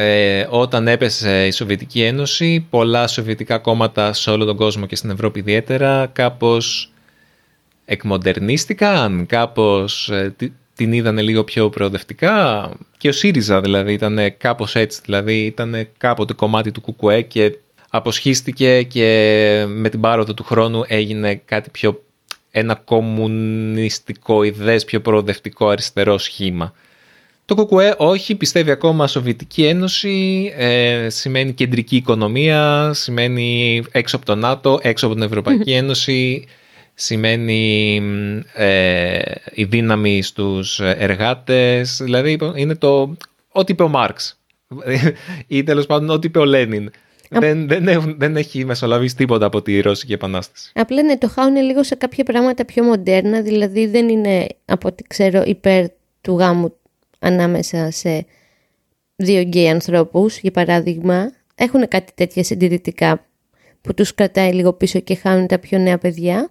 ε, 0.00 0.46
όταν 0.50 0.88
έπεσε 0.88 1.46
η 1.46 1.50
Σοβιετική 1.50 2.02
Ένωση, 2.02 2.66
πολλά 2.70 3.06
σοβιετικά 3.06 3.58
κόμματα 3.58 4.12
σε 4.12 4.30
όλο 4.30 4.44
τον 4.44 4.56
κόσμο 4.56 4.86
και 4.86 4.96
στην 4.96 5.10
Ευρώπη 5.10 5.38
ιδιαίτερα 5.38 6.06
κάπως 6.12 6.92
εκμοντερνίστηκαν, 7.84 9.26
κάπως 9.26 10.08
ε, 10.10 10.34
την 10.74 10.92
είδανε 10.92 11.22
λίγο 11.22 11.44
πιο 11.44 11.68
προοδευτικά 11.68 12.70
και 12.96 13.08
ο 13.08 13.12
ΣΥΡΙΖΑ 13.12 13.60
δηλαδή 13.60 13.92
ήταν 13.92 14.18
κάπως 14.38 14.74
έτσι, 14.74 15.00
δηλαδή 15.04 15.44
ήταν 15.44 15.88
κάποτε 15.98 16.32
κομμάτι 16.32 16.70
του 16.70 16.80
ΚΚΕ 16.80 17.22
και 17.22 17.58
αποσχίστηκε 17.90 18.82
και 18.82 19.64
με 19.68 19.88
την 19.88 20.00
πάροδο 20.00 20.34
του 20.34 20.44
χρόνου 20.44 20.82
έγινε 20.86 21.34
κάτι 21.34 21.70
πιο 21.70 22.02
ένα 22.50 22.74
κομμουνιστικό 22.74 24.42
ιδέες, 24.42 24.84
πιο 24.84 25.00
προοδευτικό 25.00 25.68
αριστερό 25.68 26.18
σχήμα. 26.18 26.72
Το 27.44 27.54
ΚΚΕ 27.54 27.94
όχι, 27.96 28.34
πιστεύει 28.34 28.70
ακόμα 28.70 29.06
Σοβιετική 29.06 29.64
Ένωση, 29.64 30.52
ε, 30.56 31.08
σημαίνει 31.08 31.52
κεντρική 31.52 31.96
οικονομία, 31.96 32.90
σημαίνει 32.94 33.82
έξω 33.90 34.16
από 34.16 34.24
το 34.24 34.34
ΝΑΤΟ, 34.34 34.78
έξω 34.82 35.06
από 35.06 35.14
την 35.14 35.24
Ευρωπαϊκή 35.24 35.72
Ένωση, 35.72 36.46
σημαίνει 36.94 38.02
ε, 38.54 39.18
η 39.52 39.64
δύναμη 39.64 40.22
στους 40.22 40.80
εργάτες, 40.80 42.00
δηλαδή 42.02 42.38
είναι 42.54 42.74
το 42.74 43.16
ό,τι 43.48 43.72
είπε 43.72 43.82
ο 43.82 43.88
Μάρξ 43.88 44.38
ή 45.46 45.62
τέλος 45.62 45.86
πάντων 45.86 46.10
ό,τι 46.10 46.26
είπε 46.26 46.38
ο 46.38 46.44
Λένιν. 46.44 46.90
Δεν, 47.30 47.68
δεν, 47.68 48.14
δεν 48.18 48.36
έχει 48.36 48.64
μεσολαβήσει 48.64 49.16
τίποτα 49.16 49.46
από 49.46 49.62
τη 49.62 49.80
Ρώσικη 49.80 50.12
Επανάσταση. 50.12 50.72
Απλά 50.74 51.02
ναι, 51.02 51.16
το 51.18 51.28
χάουν 51.28 51.56
λίγο 51.56 51.82
σε 51.82 51.94
κάποια 51.94 52.24
πράγματα 52.24 52.64
πιο 52.64 52.84
μοντέρνα, 52.84 53.40
δηλαδή 53.40 53.86
δεν 53.86 54.08
είναι 54.08 54.46
από 54.64 54.88
ό,τι 54.88 55.02
ξέρω 55.02 55.42
υπέρ 55.46 55.86
του 56.20 56.38
γάμου 56.38 56.74
ανάμεσα 57.18 57.90
σε 57.90 58.26
δύο 59.16 59.40
γκέι 59.40 59.68
ανθρώπους, 59.68 60.38
για 60.38 60.50
παράδειγμα, 60.50 61.32
έχουν 61.54 61.88
κάτι 61.88 62.12
τέτοια 62.14 62.44
συντηρητικά 62.44 63.26
που 63.80 63.94
τους 63.94 64.14
κρατάει 64.14 64.52
λίγο 64.52 64.72
πίσω 64.72 65.00
και 65.00 65.14
χάνουν 65.14 65.46
τα 65.46 65.58
πιο 65.58 65.78
νέα 65.78 65.98
παιδιά. 65.98 66.50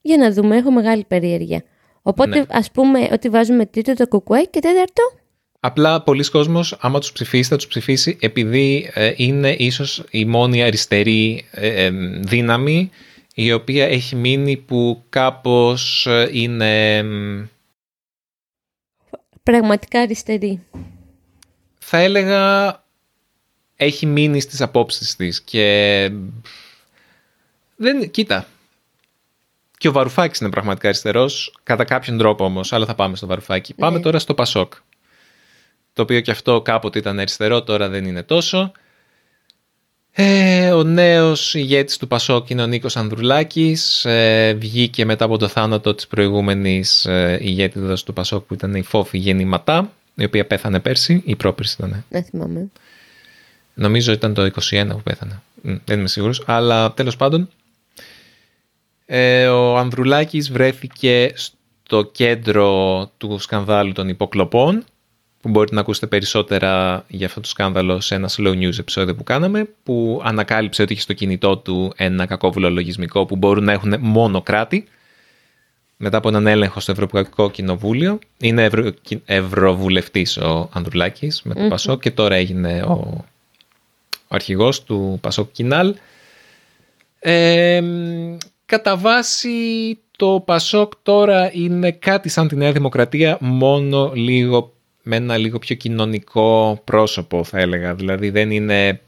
Για 0.00 0.16
να 0.16 0.32
δούμε, 0.32 0.56
έχω 0.56 0.70
μεγάλη 0.70 1.04
περιέργεια. 1.08 1.62
Οπότε 2.02 2.38
ναι. 2.38 2.44
ας 2.48 2.70
πούμε 2.70 3.08
ότι 3.12 3.28
βάζουμε 3.28 3.66
τρίτο 3.66 3.94
το 3.94 4.08
κουκουέ 4.08 4.42
και 4.44 4.60
τέταρτο. 4.60 5.02
Απλά 5.66 6.00
πολλοί 6.00 6.30
κόσμος 6.30 6.76
άμα 6.80 6.98
τους 7.00 7.12
ψηφίσει 7.12 7.48
θα 7.48 7.56
τους 7.56 7.66
ψηφίσει 7.66 8.16
επειδή 8.20 8.90
ε, 8.94 9.12
είναι 9.16 9.50
ίσως 9.50 10.04
η 10.10 10.24
μόνη 10.24 10.62
αριστερή 10.62 11.44
ε, 11.50 11.84
ε, 11.84 11.90
δύναμη 12.20 12.90
η 13.34 13.52
οποία 13.52 13.86
έχει 13.86 14.16
μείνει 14.16 14.56
που 14.56 15.02
κάπως 15.08 16.08
είναι 16.32 17.04
πραγματικά 19.42 20.00
αριστερή. 20.00 20.62
Θα 21.78 21.98
έλεγα 21.98 22.82
έχει 23.76 24.06
μείνει 24.06 24.40
στις 24.40 24.60
απόψεις 24.60 25.16
της 25.16 25.42
και 25.42 26.10
δεν, 27.76 28.10
κοίτα, 28.10 28.46
και 29.84 29.88
ο 29.88 29.92
Βαρουφάκης 29.92 30.38
είναι 30.38 30.50
πραγματικά 30.50 30.88
αριστερός, 30.88 31.54
κατά 31.62 31.84
κάποιον 31.84 32.18
τρόπο 32.18 32.44
όμως, 32.44 32.72
αλλά 32.72 32.86
θα 32.86 32.94
πάμε 32.94 33.16
στο 33.16 33.26
Βαρουφάκη. 33.26 33.74
Πάμε 33.74 33.96
ναι. 33.96 34.02
τώρα 34.02 34.18
στο 34.18 34.34
Πασόκ, 34.34 34.72
το 35.94 36.02
οποίο 36.02 36.20
και 36.20 36.30
αυτό 36.30 36.62
κάποτε 36.62 36.98
ήταν 36.98 37.18
αριστερό, 37.18 37.62
τώρα 37.62 37.88
δεν 37.88 38.04
είναι 38.04 38.22
τόσο. 38.22 38.72
Ε, 40.16 40.70
ο 40.70 40.82
νέος 40.82 41.54
ηγέτης 41.54 41.96
του 41.96 42.08
Πασόκ 42.08 42.50
είναι 42.50 42.62
ο 42.62 42.66
Νίκος 42.66 42.96
Ανδρουλάκης. 42.96 44.04
Ε, 44.04 44.54
βγήκε 44.58 45.04
μετά 45.04 45.24
από 45.24 45.38
το 45.38 45.48
θάνατο 45.48 45.94
της 45.94 46.06
προηγούμενης 46.06 47.04
ε, 47.04 47.38
ηγέτηδας 47.40 48.02
του 48.02 48.12
Πασόκ 48.12 48.46
που 48.46 48.54
ήταν 48.54 48.74
η 48.74 48.82
Φόφη 48.82 49.18
Γεννηματά, 49.18 49.92
η 50.14 50.24
οποία 50.24 50.46
πέθανε 50.46 50.80
πέρσι 50.80 51.22
ή 51.24 51.36
πρόπερσι 51.36 51.76
ήταν. 51.78 52.04
Δεν 52.08 52.24
θυμάμαι. 52.24 52.68
Νομίζω 53.74 54.12
ήταν 54.12 54.34
το 54.34 54.50
21 54.70 54.86
που 54.88 55.02
πέθανε. 55.02 55.40
δεν 55.84 55.98
είμαι 55.98 56.08
σίγουρος, 56.08 56.42
αλλά 56.46 56.92
τέλος 56.92 57.16
πάντων 57.16 57.48
ε, 59.06 59.46
ο 59.46 59.76
Ανδρουλάκης 59.76 60.52
βρέθηκε 60.52 61.32
στο 61.34 62.02
κέντρο 62.02 63.10
του 63.16 63.38
σκανδάλου 63.38 63.92
των 63.92 64.08
υποκλοπών 64.08 64.84
που 65.44 65.50
μπορείτε 65.50 65.74
να 65.74 65.80
ακούσετε 65.80 66.06
περισσότερα 66.06 67.04
για 67.08 67.26
αυτό 67.26 67.40
το 67.40 67.48
σκάνδαλο 67.48 68.00
σε 68.00 68.14
ένα 68.14 68.30
slow 68.36 68.52
news 68.52 68.78
επεισόδιο 68.78 69.14
που 69.14 69.24
κάναμε, 69.24 69.68
που 69.82 70.20
ανακάλυψε 70.24 70.82
ότι 70.82 70.92
είχε 70.92 71.02
στο 71.02 71.12
κινητό 71.12 71.56
του 71.56 71.92
ένα 71.96 72.26
κακόβουλο 72.26 72.70
λογισμικό 72.70 73.26
που 73.26 73.36
μπορούν 73.36 73.64
να 73.64 73.72
έχουν 73.72 73.94
μόνο 74.00 74.42
κράτη, 74.42 74.84
μετά 75.96 76.16
από 76.16 76.28
έναν 76.28 76.46
έλεγχο 76.46 76.80
στο 76.80 76.92
Ευρωπαϊκό 76.92 77.50
Κοινοβούλιο. 77.50 78.18
Είναι 78.38 78.64
ευρω... 78.64 78.92
ευρωβουλευτής 79.24 80.36
ο 80.36 80.68
Ανδρουλάκης 80.72 81.42
με 81.42 81.54
το 81.54 81.68
Πασόκ 81.68 82.00
και 82.00 82.10
τώρα 82.10 82.34
έγινε 82.34 82.82
ο, 82.82 82.92
ο 82.92 83.24
αρχηγός 84.28 84.84
του 84.84 85.18
Πασόκ 85.20 85.52
Κινάλ. 85.52 85.94
Ε, 87.18 87.82
κατά 88.66 88.96
βάση 88.96 89.50
το 90.16 90.42
Πασόκ 90.44 90.92
τώρα 91.02 91.50
είναι 91.52 91.92
κάτι 91.92 92.28
σαν 92.28 92.48
τη 92.48 92.56
Νέα 92.56 92.72
Δημοκρατία, 92.72 93.36
μόνο 93.40 94.12
λίγο 94.14 94.73
με 95.06 95.16
ένα 95.16 95.36
λίγο 95.36 95.58
πιο 95.58 95.74
κοινωνικό 95.74 96.80
πρόσωπο 96.84 97.44
θα 97.44 97.58
έλεγα. 97.58 97.94
Δηλαδή 97.94 98.30
δεν 98.30 98.50
είναι... 98.50 99.00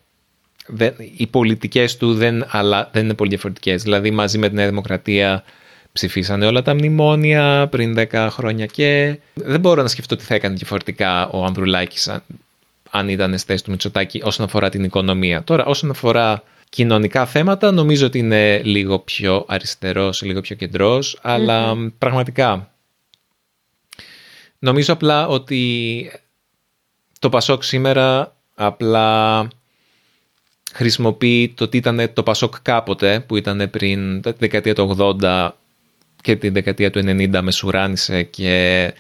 Δεν, 0.69 0.95
οι 1.17 1.27
πολιτικές 1.27 1.97
του 1.97 2.15
δεν, 2.15 2.47
αλλά, 2.49 2.91
δεν 2.93 3.05
είναι 3.05 3.15
πολύ 3.15 3.31
διαφορετικές. 3.31 3.83
Δηλαδή 3.83 4.11
μαζί 4.11 4.39
με 4.39 4.49
τη 4.49 4.55
Νέα 4.55 4.69
Δημοκρατία 4.69 5.45
ψηφίσανε 5.93 6.47
όλα 6.47 6.63
τα 6.63 6.75
μνημόνια 6.75 7.69
πριν 7.71 7.95
10 8.11 8.29
χρόνια 8.31 8.67
και 8.67 9.19
δεν 9.35 9.61
μπορώ 9.61 9.83
να 9.83 9.89
σκεφτώ 9.89 10.17
τι 10.17 10.25
θα 10.25 10.35
έκανε 10.35 10.55
διαφορετικά 10.55 11.29
ο 11.29 11.45
Ανδρουλάκης 11.45 12.09
αν, 12.09 12.23
αν 12.91 13.09
ήταν 13.09 13.39
στη 13.39 13.63
του 13.63 13.71
Μητσοτάκη 13.71 14.21
όσον 14.25 14.47
αφορά 14.47 14.69
την 14.69 14.85
οικονομία. 14.85 15.43
Τώρα 15.45 15.65
όσον 15.65 15.91
αφορά 15.91 16.43
κοινωνικά 16.69 17.27
θέματα 17.27 17.73
νομίζω 17.73 18.07
ότι 18.07 18.19
είναι 18.19 18.61
λίγο 18.65 18.99
πιο 18.99 19.45
αριστερός, 19.49 20.23
λίγο 20.23 20.41
πιο 20.41 20.57
κεντρός, 20.57 21.19
αλλά 21.23 21.75
πραγματικά 21.99 22.71
Νομίζω 24.59 24.93
απλά 24.93 25.29
ότι 25.29 26.11
το 27.19 27.29
Πασόκ 27.29 27.63
σήμερα 27.63 28.37
απλά 28.55 29.49
χρησιμοποιεί 30.73 31.49
το 31.49 31.69
τι 31.69 31.77
ήταν 31.77 32.11
το 32.13 32.23
Πασόκ 32.23 32.55
κάποτε 32.63 33.21
που 33.21 33.37
ήταν 33.37 33.71
πριν 33.71 34.23
τη 34.23 34.33
δεκαετία 34.39 34.75
του 34.75 34.97
80 35.23 35.51
και 36.21 36.37
τη 36.37 36.49
δεκαετία 36.49 36.91
του 36.91 37.01
90 37.05 37.41
μεσουράνησε 37.43 38.23
και 38.23 38.93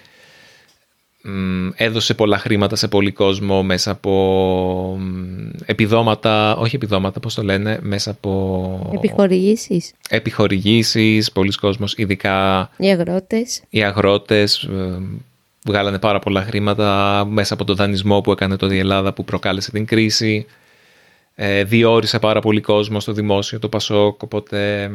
έδωσε 1.74 2.14
πολλά 2.14 2.38
χρήματα 2.38 2.76
σε 2.76 2.88
πολύ 2.88 3.12
κόσμο 3.12 3.62
μέσα 3.62 3.90
από 3.90 5.00
επιδόματα, 5.64 6.56
όχι 6.56 6.76
επιδόματα, 6.76 7.20
πώς 7.20 7.34
το 7.34 7.42
λένε, 7.42 7.78
μέσα 7.82 8.10
από... 8.10 8.90
Επιχορηγήσεις. 8.94 9.92
Επιχορηγήσεις, 10.08 11.32
πολλοί 11.32 11.52
κόσμος, 11.52 11.94
ειδικά... 11.96 12.70
Οι 12.76 12.90
αγρότες. 12.90 13.62
Οι 13.68 13.82
αγρότες, 13.82 14.68
βγάλανε 15.66 15.98
πάρα 15.98 16.18
πολλά 16.18 16.42
χρήματα 16.42 17.24
μέσα 17.28 17.54
από 17.54 17.64
το 17.64 17.74
δανεισμό 17.74 18.20
που 18.20 18.32
έκανε 18.32 18.56
το 18.56 18.66
η 18.66 18.78
Ελλάδα 18.78 19.12
που 19.12 19.24
προκάλεσε 19.24 19.70
την 19.70 19.86
κρίση. 19.86 20.46
Ε, 21.34 21.64
διόρισε 21.64 22.18
πάρα 22.18 22.40
πολύ 22.40 22.60
κόσμο 22.60 23.00
στο 23.00 23.12
δημόσιο, 23.12 23.58
το 23.58 23.68
Πασόκ, 23.68 24.22
οπότε 24.22 24.90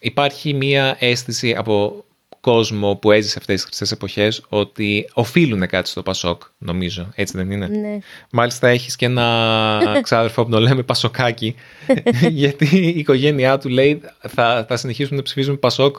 υπάρχει 0.00 0.54
μία 0.54 0.96
αίσθηση 0.98 1.54
από 1.58 2.04
κόσμο 2.44 2.94
που 2.94 3.12
έζησε 3.12 3.36
αυτές 3.38 3.54
τις 3.54 3.64
χρυσές 3.64 3.92
εποχές 3.92 4.42
ότι 4.48 5.08
οφείλουν 5.12 5.66
κάτι 5.66 5.88
στο 5.88 6.02
Πασόκ, 6.02 6.42
νομίζω. 6.58 7.08
Έτσι 7.14 7.36
δεν 7.36 7.50
είναι; 7.50 7.66
Ναι. 7.66 7.98
Μάλιστα 8.30 8.68
έχεις 8.68 8.96
και 8.96 9.06
ένα 9.06 9.78
ξάδερφο 10.02 10.44
που 10.44 10.50
το 10.50 10.60
λέμε 10.60 10.82
Πασοκάκι, 10.82 11.54
γιατί 12.30 12.68
η 12.76 12.98
οικογένειά 12.98 13.58
του 13.58 13.68
λέει 13.68 14.00
θα, 14.28 14.64
θα 14.68 14.76
συνεχίσουν 14.76 15.16
να 15.16 15.22
ψηφίζουν 15.22 15.58
Πασόκ 15.58 15.96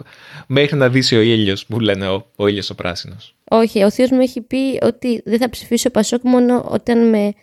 μέχρι 0.47 0.77
να 0.77 0.89
δύσει 0.89 1.15
ο 1.15 1.21
ήλιος, 1.21 1.65
που 1.65 1.79
λένε 1.79 2.07
ο, 2.07 2.25
ο 2.35 2.47
ήλιος 2.47 2.69
ο 2.69 2.75
πράσινος. 2.75 3.35
Όχι, 3.49 3.83
ο 3.83 3.91
θείος 3.91 4.11
μου 4.11 4.19
έχει 4.19 4.41
πει 4.41 4.79
ότι 4.81 5.21
δεν 5.25 5.39
θα 5.39 5.49
ψηφίσω 5.49 5.89
Πασόκ 5.89 6.23
μόνο 6.23 6.65
όταν 6.69 7.09
με 7.09 7.33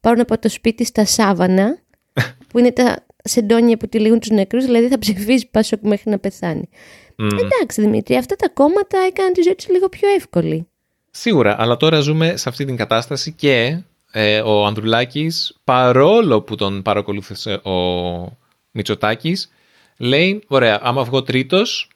πάρουν 0.00 0.20
από 0.20 0.38
το 0.38 0.48
σπίτι 0.48 0.84
στα 0.84 1.04
Σάβανα, 1.04 1.78
που 2.48 2.58
είναι 2.58 2.72
τα 2.72 3.04
σεντόνια 3.24 3.76
που 3.76 3.88
τυλίγουν 3.88 4.18
τους 4.18 4.30
νεκρούς, 4.30 4.64
δηλαδή 4.64 4.88
θα 4.88 4.98
ψηφίσει 4.98 5.48
Πασόκ 5.50 5.82
μέχρι 5.82 6.10
να 6.10 6.18
πεθάνει. 6.18 6.68
Mm. 7.18 7.38
Εντάξει 7.42 7.80
Δημήτρη, 7.80 8.16
αυτά 8.16 8.36
τα 8.36 8.48
κόμματα 8.48 8.98
έκαναν 8.98 9.32
τη 9.32 9.42
ζωή 9.42 9.54
τους 9.54 9.68
λίγο 9.68 9.88
πιο 9.88 10.08
εύκολη. 10.08 10.66
Σίγουρα, 11.10 11.56
αλλά 11.58 11.76
τώρα 11.76 12.00
ζούμε 12.00 12.36
σε 12.36 12.48
αυτή 12.48 12.64
την 12.64 12.76
κατάσταση 12.76 13.32
και 13.32 13.82
ε, 14.12 14.40
ο 14.40 14.66
Ανδρουλάκης, 14.66 15.58
παρόλο 15.64 16.40
που 16.42 16.54
τον 16.54 16.82
παρακολούθησε 16.82 17.52
ο 17.52 17.72
Μητσοτάκης, 18.70 19.50
λέει, 19.96 20.42
ωραία, 20.46 20.80
άμα 20.82 21.04
βγω 21.04 21.22
τρίτος, 21.22 21.90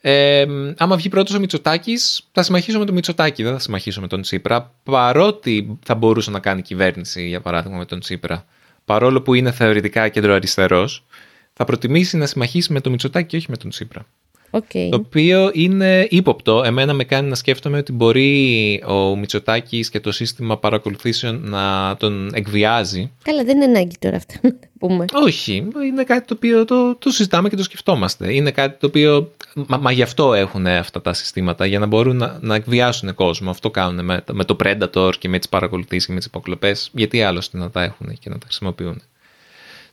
ε, 0.00 0.44
άμα 0.76 0.96
βγει 0.96 1.08
πρώτος 1.08 1.34
ο 1.34 1.38
Μητσοτάκης, 1.38 2.28
θα 2.32 2.42
συμμαχίσω 2.42 2.78
με 2.78 2.84
τον 2.84 2.94
Μητσοτάκη, 2.94 3.42
δεν 3.42 3.52
θα 3.52 3.58
συμμαχίσω 3.58 4.00
με 4.00 4.06
τον 4.06 4.20
Τσίπρα, 4.22 4.74
παρότι 4.82 5.78
θα 5.84 5.94
μπορούσε 5.94 6.30
να 6.30 6.38
κάνει 6.38 6.62
κυβέρνηση, 6.62 7.26
για 7.26 7.40
παράδειγμα, 7.40 7.78
με 7.78 7.84
τον 7.84 8.00
Τσίπρα, 8.00 8.44
παρόλο 8.84 9.22
που 9.22 9.34
είναι 9.34 9.52
θεωρητικά 9.52 10.08
κεντροαριστερός, 10.08 11.04
θα 11.52 11.64
προτιμήσει 11.64 12.16
να 12.16 12.26
συμμαχίσει 12.26 12.72
με 12.72 12.80
τον 12.80 12.92
Μητσοτάκη 12.92 13.26
και 13.26 13.36
όχι 13.36 13.46
με 13.48 13.56
τον 13.56 13.70
Τσίπρα. 13.70 14.06
Okay. 14.54 14.88
Το 14.90 14.96
οποίο 14.96 15.50
είναι 15.52 16.06
ύποπτο. 16.10 16.62
Εμένα 16.64 16.92
με 16.92 17.04
κάνει 17.04 17.28
να 17.28 17.34
σκέφτομαι 17.34 17.78
ότι 17.78 17.92
μπορεί 17.92 18.82
ο 18.86 19.16
Μητσοτάκης 19.16 19.90
και 19.90 20.00
το 20.00 20.12
σύστημα 20.12 20.58
παρακολουθήσεων 20.58 21.40
να 21.44 21.96
τον 21.98 22.30
εκβιάζει. 22.34 23.10
Καλά, 23.22 23.44
δεν 23.44 23.56
είναι 23.56 23.64
ανάγκη 23.64 23.96
τώρα 23.98 24.16
αυτό 24.16 24.34
να 24.42 24.54
πούμε. 24.78 25.04
Όχι. 25.12 25.68
Είναι 25.86 26.04
κάτι 26.04 26.26
το 26.26 26.34
οποίο 26.36 26.64
το, 26.64 26.94
το 26.94 27.10
συζητάμε 27.10 27.48
και 27.48 27.56
το 27.56 27.62
σκεφτόμαστε. 27.62 28.34
Είναι 28.34 28.50
κάτι 28.50 28.78
το 28.78 28.86
οποίο. 28.86 29.30
Μα, 29.54 29.76
μα 29.76 29.92
γι' 29.92 30.02
αυτό 30.02 30.34
έχουν 30.34 30.66
αυτά 30.66 31.02
τα 31.02 31.12
συστήματα, 31.12 31.66
για 31.66 31.78
να 31.78 31.86
μπορούν 31.86 32.16
να, 32.16 32.38
να 32.40 32.54
εκβιάσουν 32.54 33.14
κόσμο. 33.14 33.50
Αυτό 33.50 33.70
κάνουν 33.70 34.04
με, 34.04 34.24
με 34.32 34.44
το 34.44 34.56
Predator 34.64 35.12
και 35.18 35.28
με 35.28 35.38
τις 35.38 35.48
παρακολουθήσεις 35.48 36.06
και 36.06 36.12
με 36.12 36.18
τις 36.18 36.26
υποκλοπές. 36.26 36.90
Γιατί 36.92 37.22
άλλωστε 37.22 37.58
να 37.58 37.70
τα 37.70 37.82
έχουν 37.82 38.18
και 38.18 38.28
να 38.28 38.38
τα 38.38 38.44
χρησιμοποιούν. 38.44 39.02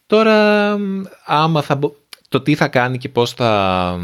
Τώρα, 0.08 0.78
άμα 1.26 1.62
θα, 1.62 1.80
το 2.30 2.42
τι 2.42 2.56
θα 2.56 2.68
κάνει 2.68 2.98
και 2.98 3.10
πώς 3.10 3.34
θα 3.34 4.00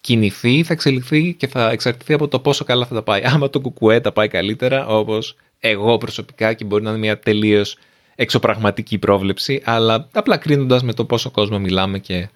κινηθεί 0.00 0.62
θα 0.62 0.72
εξελιχθεί 0.72 1.34
και 1.34 1.46
θα 1.46 1.70
εξαρτηθεί 1.70 2.12
από 2.12 2.28
το 2.28 2.38
πόσο 2.40 2.64
καλά 2.64 2.86
θα 2.86 2.94
τα 2.94 3.02
πάει. 3.02 3.22
Άμα 3.24 3.50
το 3.50 3.60
κουκουέ 3.60 4.00
τα 4.00 4.12
πάει 4.12 4.28
καλύτερα, 4.28 4.86
όπως 4.86 5.36
εγώ 5.60 5.98
προσωπικά 5.98 6.52
και 6.52 6.64
μπορεί 6.64 6.82
να 6.82 6.90
είναι 6.90 6.98
μια 6.98 7.18
τελείως 7.18 7.78
εξωπραγματική 8.14 8.98
πρόβλεψη, 8.98 9.62
αλλά 9.64 10.08
απλά 10.12 10.36
κρίνοντας 10.36 10.82
με 10.82 10.92
το 10.92 11.04
πόσο 11.04 11.30
κόσμο 11.30 11.58
μιλάμε 11.58 11.98
και 11.98 12.28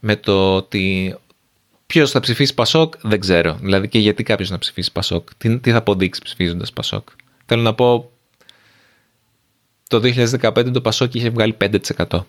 με 0.00 0.16
το 0.16 0.54
ότι 0.54 1.16
ποιος 1.86 2.10
θα 2.10 2.20
ψηφίσει 2.20 2.54
Πασόκ 2.54 2.94
δεν 3.02 3.20
ξέρω. 3.20 3.58
Δηλαδή 3.60 3.88
και 3.88 3.98
γιατί 3.98 4.22
κάποιος 4.22 4.50
να 4.50 4.58
ψηφίσει 4.58 4.92
Πασόκ. 4.92 5.28
Τι, 5.38 5.58
τι 5.58 5.70
θα 5.70 5.76
αποδείξει 5.76 6.20
ψηφίζοντας 6.24 6.72
Πασόκ. 6.72 7.08
Θέλω 7.46 7.62
να 7.62 7.74
πω 7.74 8.10
το 9.88 10.00
2015 10.40 10.72
το 10.72 10.80
Πασόκ 10.80 11.14
είχε 11.14 11.30
βγάλει 11.30 11.56
5% 12.08 12.24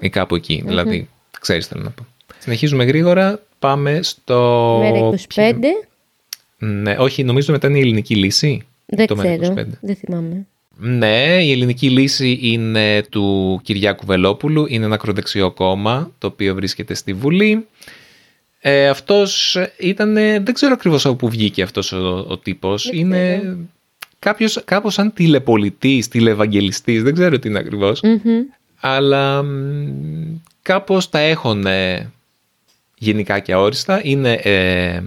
ή 0.00 0.08
κάπου 0.08 0.40
Δηλαδή 0.40 1.08
Ξέρεις 1.40 1.66
θέλω 1.66 1.82
να 1.82 1.90
πω. 1.90 2.06
Συνεχίζουμε 2.38 2.84
γρήγορα. 2.84 3.40
Πάμε 3.58 4.02
στο... 4.02 4.78
Μέρα 4.82 5.10
25. 5.34 5.54
Ναι, 6.58 6.96
όχι, 6.98 7.24
νομίζω 7.24 7.52
μετά 7.52 7.68
είναι 7.68 7.78
η 7.78 7.80
ελληνική 7.80 8.16
λύση. 8.16 8.62
Δεν 8.86 9.06
το 9.06 9.14
ξέρω, 9.14 9.54
δεν 9.80 9.96
θυμάμαι. 9.96 10.46
Ναι, 10.76 11.44
η 11.44 11.52
ελληνική 11.52 11.90
λύση 11.90 12.38
είναι 12.42 13.02
του 13.10 13.60
Κυριάκου 13.62 14.06
Βελόπουλου. 14.06 14.66
Είναι 14.68 14.84
ένα 14.84 14.94
ακροδεξιό 14.94 15.50
κόμμα, 15.50 16.10
το 16.18 16.26
οποίο 16.26 16.54
βρίσκεται 16.54 16.94
στη 16.94 17.12
Βουλή. 17.12 17.66
Ε, 18.60 18.88
αυτός 18.88 19.58
ήταν, 19.78 20.14
δεν 20.14 20.52
ξέρω 20.52 20.72
ακριβώς 20.72 21.06
από 21.06 21.14
πού 21.14 21.28
βγήκε 21.28 21.62
αυτός 21.62 21.92
ο, 21.92 22.24
ο 22.28 22.38
τύπος. 22.38 22.90
είναι 22.92 23.56
κάποιος, 24.18 24.62
κάπως 24.64 24.94
σαν 24.94 25.12
τηλεπολιτής, 25.12 26.08
τηλεευαγγελιστής, 26.08 27.02
δεν 27.02 27.14
ξέρω 27.14 27.38
τι 27.38 27.48
είναι 27.48 27.64
Αλλά 28.80 29.44
κάπως 30.62 31.08
τα 31.08 31.18
έχουν 31.18 31.66
γενικά 33.00 33.38
και 33.38 33.52
αόριστα. 33.52 34.00
Είναι, 34.02 34.32
ε, 34.32 35.02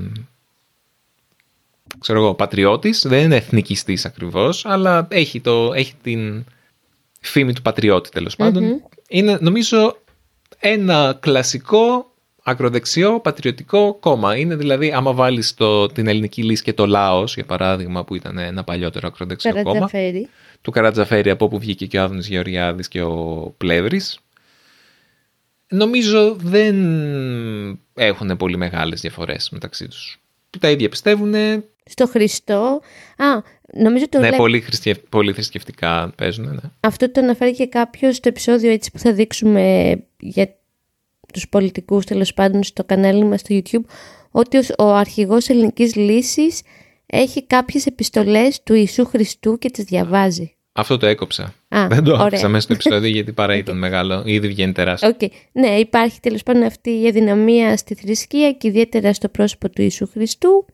ξέρω 2.00 2.20
εγώ, 2.20 2.34
πατριώτης, 2.34 3.06
δεν 3.08 3.24
είναι 3.24 3.36
εθνικιστής 3.36 4.06
ακριβώς, 4.06 4.66
αλλά 4.66 5.08
έχει, 5.10 5.42
το, 5.42 5.74
έχει 5.74 5.94
την 6.04 6.46
φήμη 7.22 7.54
του 7.54 7.62
πατριώτη 7.62 8.10
τέλος 8.10 8.36
Είναι 9.08 9.38
νομίζω 9.42 9.98
ένα 10.60 11.18
κλασικό 11.20 12.12
ακροδεξιό 12.44 13.20
πατριωτικό 13.20 13.98
κόμμα. 14.00 14.38
Είναι 14.38 14.56
δηλαδή, 14.56 14.92
άμα 14.92 15.14
βάλεις 15.14 15.54
το, 15.54 15.88
την 15.88 16.08
ελληνική 16.08 16.44
λύση 16.44 16.64
και 16.64 16.74
το 16.74 16.86
Λάος, 16.86 17.36
για 17.36 17.46
παράδειγμα, 17.46 18.04
που 18.04 18.16
ήταν 18.16 18.38
ένα 18.38 18.64
παλιότερο 18.64 19.08
ακροδεξιό 19.08 19.64
κόμμα. 19.64 19.90
Του 20.62 20.72
Καρατζαφέρη, 20.72 21.30
από 21.30 21.46
όπου 21.46 21.60
βγήκε 21.60 21.86
και 21.86 22.00
ο 22.00 22.04
Άδωνης 22.04 22.28
Γεωργιάδης 22.28 22.88
και 22.88 23.02
ο 23.02 23.54
Πλεύρης 23.58 24.23
νομίζω 25.74 26.36
δεν 26.36 26.76
έχουν 27.94 28.38
πολύ 28.38 28.58
μεγάλες 28.58 29.02
διαφορές 29.02 29.50
μεταξύ 29.50 29.88
τους. 29.88 30.20
Τα 30.60 30.70
ίδια 30.70 30.90
πιστεύουν, 30.90 31.34
στο 31.86 32.08
Χριστό. 32.08 32.82
Α, 33.18 33.26
νομίζω 33.74 34.10
το 34.10 34.18
ναι, 34.18 34.24
βλέπω. 34.28 34.42
πολύ, 34.42 34.62
χριστιευ... 34.62 34.98
πολύ 35.10 35.34
θρησκευτικά 35.34 36.14
παίζουν. 36.18 36.46
Ναι. 36.46 36.70
Αυτό 36.80 37.12
το 37.12 37.22
αναφέρει 37.22 37.54
και 37.54 37.68
κάποιος 37.68 38.16
στο 38.16 38.30
επεισόδιο 38.30 38.72
έτσι 38.72 38.92
που 38.92 39.00
θα 39.00 39.14
δείξουμε 39.14 39.96
για 40.20 40.56
τους 41.34 41.50
πολιτικούς 41.50 42.06
τέλος 42.06 42.34
πάντων 42.34 42.64
στο 42.64 42.84
κανάλι 42.84 43.26
μας 43.26 43.40
στο 43.40 43.56
YouTube 43.56 43.86
ότι 44.32 44.58
ο 44.78 44.94
αρχηγός 44.94 45.50
ελληνικής 45.50 45.96
λύσης 45.96 46.62
έχει 47.06 47.46
κάποιες 47.46 47.86
επιστολές 47.86 48.64
του 48.64 48.74
Ιησού 48.74 49.06
Χριστού 49.06 49.58
και 49.58 49.70
τις 49.70 49.84
διαβάζει. 49.84 50.56
Αυτό 50.76 50.98
το 50.98 51.06
έκοψα. 51.06 51.54
Α, 51.68 51.88
Δεν 51.88 52.04
το 52.04 52.12
ωραία. 52.14 52.26
άφησα 52.26 52.48
μέσα 52.48 52.62
στο 52.64 52.74
επεισόδιο 52.74 53.10
γιατί 53.16 53.32
παρά 53.34 53.56
ήταν 53.56 53.78
μεγάλο. 53.78 54.24
Ήδη 54.26 54.48
βγαίνει 54.48 54.72
τεράστιο. 54.72 55.16
Okay. 55.20 55.28
Ναι, 55.52 55.68
υπάρχει 55.68 56.20
τέλος 56.20 56.44
πάντων 56.44 56.64
αυτή 56.64 57.02
η 57.02 57.08
αδυναμία 57.08 57.78
στη 57.78 57.96
θρησκεία 57.96 58.52
και 58.52 58.68
ιδιαίτερα 58.68 59.14
στο 59.14 59.30
πρόσωπο 59.30 59.70
του 59.70 59.82
Ιησού 59.82 60.08
Χριστού 60.12 60.66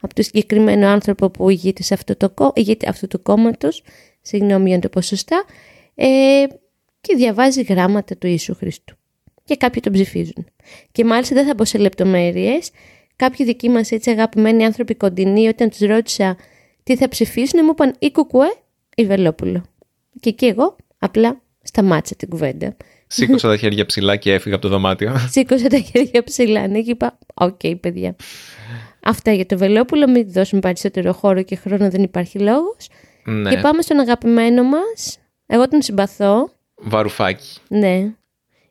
από 0.00 0.14
το 0.14 0.22
συγκεκριμένο 0.22 0.88
άνθρωπο 0.88 1.30
που 1.30 1.50
ηγείται, 1.50 1.82
σε 1.82 1.94
αυτό 1.94 2.16
το, 2.16 2.30
κό- 2.30 2.52
ηγείται 2.58 2.88
αυτού 2.88 3.06
του 3.06 3.22
κόμματος, 3.22 3.82
συγγνώμη 4.22 4.66
για 4.66 4.74
να 4.76 4.82
το 4.82 4.88
πω 4.88 5.00
σωστά, 5.00 5.44
ε, 5.94 6.06
και 7.00 7.14
διαβάζει 7.16 7.62
γράμματα 7.62 8.16
του 8.16 8.26
Ιησού 8.26 8.54
Χριστού. 8.54 8.94
Και 9.44 9.56
κάποιοι 9.56 9.82
τον 9.82 9.92
ψηφίζουν. 9.92 10.46
Και 10.92 11.04
μάλιστα 11.04 11.34
δεν 11.34 11.46
θα 11.46 11.54
μπω 11.54 11.64
σε 11.64 11.78
λεπτομέρειες, 11.78 12.70
κάποιοι 13.16 13.46
δικοί 13.46 13.68
μας 13.68 13.90
έτσι 13.90 14.10
αγαπημένοι 14.10 14.64
άνθρωποι 14.64 14.94
κοντινοί, 14.94 15.48
όταν 15.48 15.70
τους 15.70 15.78
ρώτησα 15.78 16.36
τι 16.82 16.96
θα 16.96 17.08
ψηφίσουν, 17.08 17.60
μου 17.64 17.70
είπαν 17.70 17.94
ή 17.98 18.10
Κουκουέ 18.10 18.52
ή 19.00 19.06
Βελόπουλο. 19.06 19.64
Και 20.20 20.28
εκεί 20.28 20.46
εγώ 20.46 20.76
απλά 20.98 21.40
σταμάτησα 21.62 22.14
την 22.16 22.28
κουβέντα. 22.28 22.76
Σήκωσα 23.06 23.48
τα 23.52 23.56
χέρια 23.56 23.86
ψηλά 23.86 24.16
και 24.16 24.32
έφυγα 24.32 24.54
από 24.54 24.64
το 24.64 24.70
δωμάτιο. 24.70 25.14
Σήκωσα 25.30 25.68
τα 25.68 25.78
χέρια 25.78 26.24
ψηλά 26.24 26.68
ναι, 26.68 26.80
και 26.80 26.90
είπα: 26.90 27.18
Οκ, 27.34 27.60
παιδιά. 27.80 28.16
Αυτά 29.02 29.32
για 29.32 29.46
το 29.46 29.58
Βελόπουλο. 29.58 30.08
Μην 30.08 30.26
του 30.26 30.32
δώσουμε 30.32 30.60
περισσότερο 30.60 31.12
χώρο 31.12 31.42
και 31.42 31.56
χρόνο, 31.56 31.90
δεν 31.90 32.02
υπάρχει 32.02 32.38
λόγος. 32.38 32.88
ναι. 33.24 33.50
Και 33.50 33.56
πάμε 33.60 33.82
στον 33.82 33.98
αγαπημένο 33.98 34.62
μας. 34.62 35.18
Εγώ 35.46 35.68
τον 35.68 35.82
συμπαθώ. 35.82 36.50
Βαρουφάκη. 36.74 37.58
Ναι. 37.68 38.12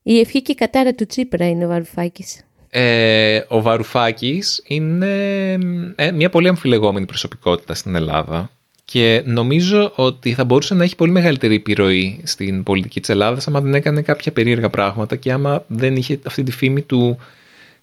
Η 0.01 0.19
ευχή 0.19 0.41
και 0.41 0.51
η 0.51 0.55
κατάρα 0.55 0.93
του 0.93 1.05
Τσίπρα 1.05 1.49
είναι 1.49 1.65
ο 1.65 1.67
Βαρουφάκης. 1.67 2.43
Ε, 2.69 3.41
ο 3.47 3.61
Βαρουφάκης 3.61 4.63
είναι 4.67 5.51
ε, 5.95 6.11
μια 6.11 6.29
πολύ 6.29 6.47
αμφιλεγόμενη 6.47 7.05
προσωπικότητα 7.05 7.73
στην 7.73 7.95
Ελλάδα 7.95 8.49
και 8.91 9.21
νομίζω 9.25 9.91
ότι 9.95 10.34
θα 10.34 10.43
μπορούσε 10.43 10.73
να 10.73 10.84
έχει 10.84 10.95
πολύ 10.95 11.12
μεγαλύτερη 11.12 11.56
επιρροή 11.56 12.21
στην 12.23 12.63
πολιτική 12.63 12.99
της 12.99 13.10
Ελλάδας 13.10 13.47
άμα 13.47 13.62
δεν 13.62 13.73
έκανε 13.73 14.02
κάποια 14.02 14.32
περίεργα 14.32 14.69
πράγματα 14.69 15.15
και 15.15 15.32
άμα 15.32 15.63
δεν 15.67 15.95
είχε 15.95 16.19
αυτή 16.25 16.43
τη 16.43 16.52
φήμη 16.52 16.82
του 16.82 17.17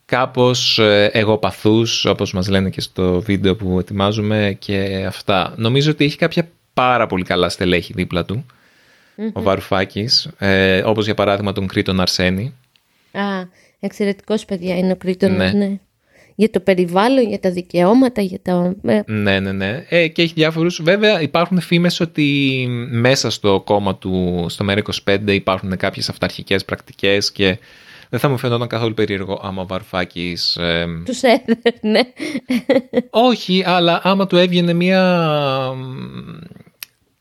κάπως 0.06 0.78
ε, 0.78 1.10
εγωπαθούς 1.12 2.04
όπως 2.04 2.32
μας 2.32 2.48
λένε 2.48 2.70
και 2.70 2.80
στο 2.80 3.20
βίντεο 3.20 3.56
που 3.56 3.78
ετοιμάζουμε 3.78 4.56
και 4.58 5.04
αυτά. 5.06 5.54
Νομίζω 5.56 5.90
ότι 5.90 6.04
έχει 6.04 6.16
κάποια 6.16 6.48
πάρα 6.74 7.06
πολύ 7.06 7.24
καλά 7.24 7.48
στελέχη 7.48 7.92
δίπλα 7.92 8.24
του 8.24 8.46
ο 9.32 9.42
Βαρουφάκης 9.42 10.28
ε, 10.38 10.82
όπως 10.84 11.04
για 11.04 11.14
παράδειγμα 11.14 11.52
τον 11.52 11.66
Κρήτον 11.66 12.00
Αρσένη 12.00 12.54
Α, 13.12 13.22
εξαιρετικός 13.80 14.44
παιδιά 14.44 14.76
είναι 14.78 14.92
ο 14.92 14.96
Κρήτονας, 14.96 15.52
Ναι. 15.52 15.58
ναι. 15.66 15.78
Για 16.38 16.50
το 16.50 16.60
περιβάλλον, 16.60 17.28
για 17.28 17.40
τα 17.40 17.50
δικαιώματα, 17.50 18.20
για 18.22 18.38
τα. 18.42 18.74
ε, 18.82 19.02
Ναι, 19.06 19.40
ναι, 19.40 19.52
ναι. 19.52 19.84
Ε, 19.88 20.08
και 20.08 20.22
έχει 20.22 20.32
διάφορους. 20.34 20.82
Βέβαια, 20.82 21.20
υπάρχουν 21.20 21.60
φήμες 21.60 22.00
ότι 22.00 22.66
μέσα 22.90 23.30
στο 23.30 23.62
κόμμα 23.64 23.96
του, 23.96 24.46
στο 24.48 24.64
ΜΕΡΑ25, 24.68 25.18
υπάρχουν 25.26 25.76
κάποιες 25.76 26.08
αυταρχικές 26.08 26.64
πρακτικές 26.64 27.32
και 27.32 27.58
δεν 28.08 28.20
θα 28.20 28.28
μου 28.28 28.38
φαινόταν 28.38 28.68
καθόλου 28.68 28.94
περίεργο 28.94 29.40
άμα 29.42 29.62
ο 29.62 29.66
Βαρουφάκη. 29.66 30.36
τους 31.04 31.20
έδερνε. 31.22 32.12
όχι, 33.10 33.62
αλλά 33.66 34.00
άμα 34.02 34.26
του 34.26 34.36
έβγαινε 34.36 34.72
μια 34.72 35.22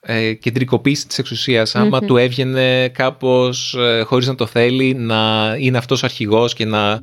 ε, 0.01 0.34
κεντρικοποίηση 0.34 1.08
της 1.08 1.17
εξουσίας, 1.17 1.75
άμα 1.75 1.99
του 2.01 2.17
έβγαινε 2.17 2.88
κάπως 2.89 3.75
ε, 3.80 4.01
χωρίς 4.01 4.28
να 4.28 4.36
το 4.36 4.45
θέλει 4.45 4.93
να 4.93 5.54
είναι 5.60 5.78
αυτός 5.78 6.04
ο 6.04 6.06
αρχηγός 6.06 6.54
και 6.54 6.65
να 6.65 7.01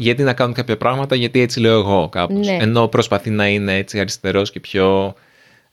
γιατί 0.00 0.22
να 0.22 0.32
κάνουν 0.32 0.54
κάποια 0.54 0.76
πράγματα, 0.76 1.14
γιατί 1.14 1.40
έτσι 1.40 1.60
λέω 1.60 1.78
εγώ 1.78 2.08
κάπως. 2.08 2.46
Ναι. 2.46 2.56
Ενώ 2.60 2.88
προσπαθεί 2.88 3.30
να 3.30 3.48
είναι 3.48 3.76
έτσι 3.76 4.00
αριστερός 4.00 4.50
και 4.50 4.60
πιο 4.60 5.14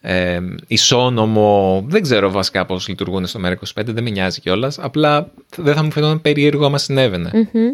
ε, 0.01 0.39
ισόνομο, 0.67 1.83
δεν 1.87 2.01
ξέρω 2.01 2.31
βασικά 2.31 2.65
πώς 2.65 2.87
λειτουργούν 2.87 3.25
στο 3.27 3.39
ΜΕΡΑ25, 3.43 3.85
δεν 3.85 4.03
με 4.03 4.09
νοιάζει 4.09 4.39
κιόλας. 4.41 4.79
απλά 4.79 5.31
δεν 5.55 5.73
θα 5.75 5.83
μου 5.83 5.91
φαινόταν 5.91 6.21
περίεργο 6.21 6.65
άμα 6.65 6.77
συνέβαινε. 6.77 7.31
Μμμ. 7.33 7.71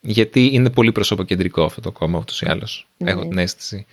Γιατί 0.00 0.48
είναι 0.52 0.70
πολύ 0.70 0.92
προσωποκεντρικό 0.92 1.62
αυτό 1.64 1.80
το 1.80 1.92
κόμμα 1.92 2.18
ούτως 2.18 2.40
ή 2.42 2.46
άλλως. 2.48 2.86
Ναι. 2.96 3.10
Έχω 3.10 3.28
την 3.28 3.38
αίσθηση. 3.38 3.86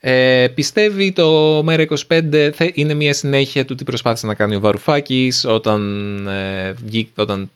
Ε, 0.00 0.48
πιστεύει 0.54 1.12
το 1.12 1.58
ΜΕΡΑ25 1.66 2.50
θα 2.54 2.70
είναι 2.74 2.94
μια 2.94 3.14
συνέχεια 3.14 3.64
του 3.64 3.74
τι 3.74 3.84
προσπάθησε 3.84 4.26
να 4.26 4.34
κάνει 4.34 4.54
ο 4.54 4.60
Βαρουφάκης 4.60 5.44
όταν, 5.44 6.26
ε, 6.26 6.72
βγή- 6.84 7.08
όταν 7.16 7.50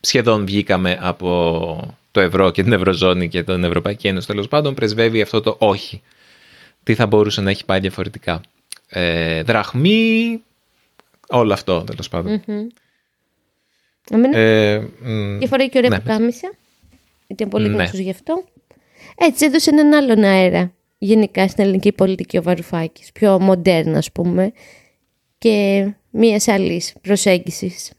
σχεδόν 0.00 0.46
βγήκαμε 0.46 0.98
από 1.00 1.96
το 2.16 2.22
ευρώ 2.22 2.50
και 2.50 2.62
την 2.62 2.72
ευρωζώνη 2.72 3.28
και 3.28 3.42
την 3.42 3.64
Ευρωπαϊκή 3.64 4.08
Ένωση 4.08 4.26
τέλος 4.26 4.48
πάντων 4.48 4.74
πρεσβεύει 4.74 5.20
αυτό 5.20 5.40
το 5.40 5.56
όχι. 5.58 6.02
Τι 6.82 6.94
θα 6.94 7.06
μπορούσε 7.06 7.40
να 7.40 7.50
έχει 7.50 7.64
πάει 7.64 7.80
διαφορετικά. 7.80 8.40
Ε, 8.88 9.42
δραχμή, 9.42 10.42
όλο 11.28 11.52
αυτό 11.52 11.84
τέλος 11.84 12.08
πάντων. 12.08 12.42
Εμένα 14.10 14.38
Ε, 14.38 14.78
μ, 15.00 15.38
Και 15.38 15.46
φοράει 15.46 15.68
και 15.68 15.78
ωραία 15.78 15.90
ναι. 15.90 16.00
πουκάμισα. 16.00 16.52
Ήταν 17.26 17.48
πολύ 17.48 17.68
Ναι. 17.68 17.74
γνωστός 17.74 17.98
γι' 17.98 18.10
αυτό. 18.10 18.44
Έτσι 19.18 19.44
έδωσε 19.44 19.70
έναν 19.70 19.92
άλλον 19.92 20.24
αέρα 20.24 20.72
γενικά 20.98 21.48
στην 21.48 21.64
ελληνική 21.64 21.92
πολιτική 21.92 22.38
ο 22.38 22.42
Βαρουφάκης. 22.42 23.12
Πιο 23.12 23.40
μοντέρνα 23.40 23.98
ας 23.98 24.12
πούμε. 24.12 24.52
Και 25.38 25.86
μία 26.10 26.42
άλλης 26.46 26.94
προσέγγισης. 27.02 27.92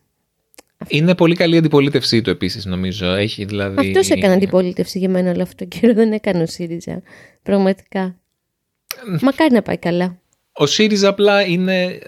Είναι 0.88 1.16
πολύ 1.16 1.36
καλή 1.36 1.56
η 1.56 1.58
αντιπολίτευσή 1.58 2.22
του 2.22 2.30
επίσης 2.30 2.66
νομίζω. 2.66 3.14
Έχει 3.14 3.46
δηλαδή... 3.46 3.88
Αυτός 3.88 4.10
έκανε 4.10 4.34
αντιπολίτευση 4.34 5.00
για 5.00 5.10
μένα 5.10 5.32
όλο 5.32 5.42
αυτό 5.42 5.56
το 5.56 5.66
καιρό. 5.66 5.94
Δεν 5.94 6.12
έκανε 6.12 6.44
ο 6.44 6.46
ΣΥΡΙΖΑ. 6.46 7.02
Πραγματικά. 7.44 8.16
Μακάρι 9.22 9.54
να 9.54 9.62
πάει 9.62 9.78
καλά. 9.78 10.22
Ο 10.52 10.66
ΣΥΡΙΖΑ 10.66 11.10
απλά 11.10 11.46
είναι 11.46 12.00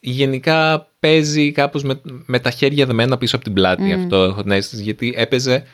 γενικά 0.00 0.88
παίζει 1.00 1.52
κάπως 1.52 1.82
με, 1.82 2.00
με 2.26 2.38
τα 2.38 2.50
χέρια 2.50 2.86
δεμένα 2.86 3.18
πίσω 3.18 3.36
από 3.36 3.44
την 3.44 3.54
πλάτη 3.54 3.92
αυτό 3.92 4.16
έχω 4.16 4.42
την 4.42 4.50
αίσθηση 4.50 4.82
γιατί 4.82 5.14
έπαιζε 5.16 5.64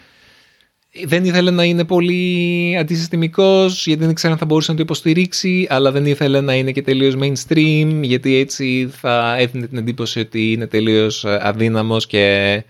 δεν 1.04 1.24
ήθελε 1.24 1.50
να 1.50 1.64
είναι 1.64 1.84
πολύ 1.84 2.76
αντισυστημικός 2.80 3.86
γιατί 3.86 4.00
δεν 4.00 4.10
ήξερε 4.10 4.32
αν 4.32 4.38
θα 4.38 4.44
μπορούσε 4.44 4.70
να 4.70 4.76
το 4.76 4.82
υποστηρίξει 4.82 5.66
αλλά 5.70 5.90
δεν 5.92 6.06
ήθελε 6.06 6.40
να 6.40 6.54
είναι 6.54 6.72
και 6.72 6.82
τελείως 6.82 7.14
mainstream 7.20 7.98
γιατί 8.02 8.36
έτσι 8.36 8.88
θα 8.92 9.36
έδινε 9.38 9.66
την 9.66 9.78
εντύπωση 9.78 10.20
ότι 10.20 10.52
είναι 10.52 10.66
τελείως 10.66 11.24
ε, 11.24 11.38
αδύναμος 11.42 12.06
και 12.06 12.62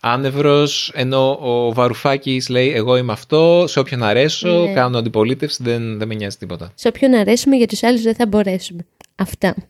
άνευρος 0.00 0.92
ενώ 0.94 1.30
ο 1.42 1.72
Βαρουφάκης 1.72 2.48
λέει 2.48 2.72
εγώ 2.72 2.96
είμαι 2.96 3.12
αυτό, 3.12 3.64
σε 3.68 3.78
όποιον 3.78 4.02
αρέσω, 4.02 4.64
Ναι. 4.66 4.72
κάνω 4.72 4.98
αντιπολίτευση, 4.98 5.62
δεν, 5.62 5.98
δεν 5.98 6.08
με 6.08 6.14
νοιάζει 6.14 6.36
τίποτα. 6.36 6.72
Σε 6.74 6.88
όποιον 6.88 7.14
αρέσουμε 7.14 7.56
για 7.56 7.66
τους 7.66 7.82
άλλους 7.82 8.02
δεν 8.02 8.14
θα 8.14 8.26
μπορέσουμε. 8.26 8.86
Αυτά. 9.16 9.54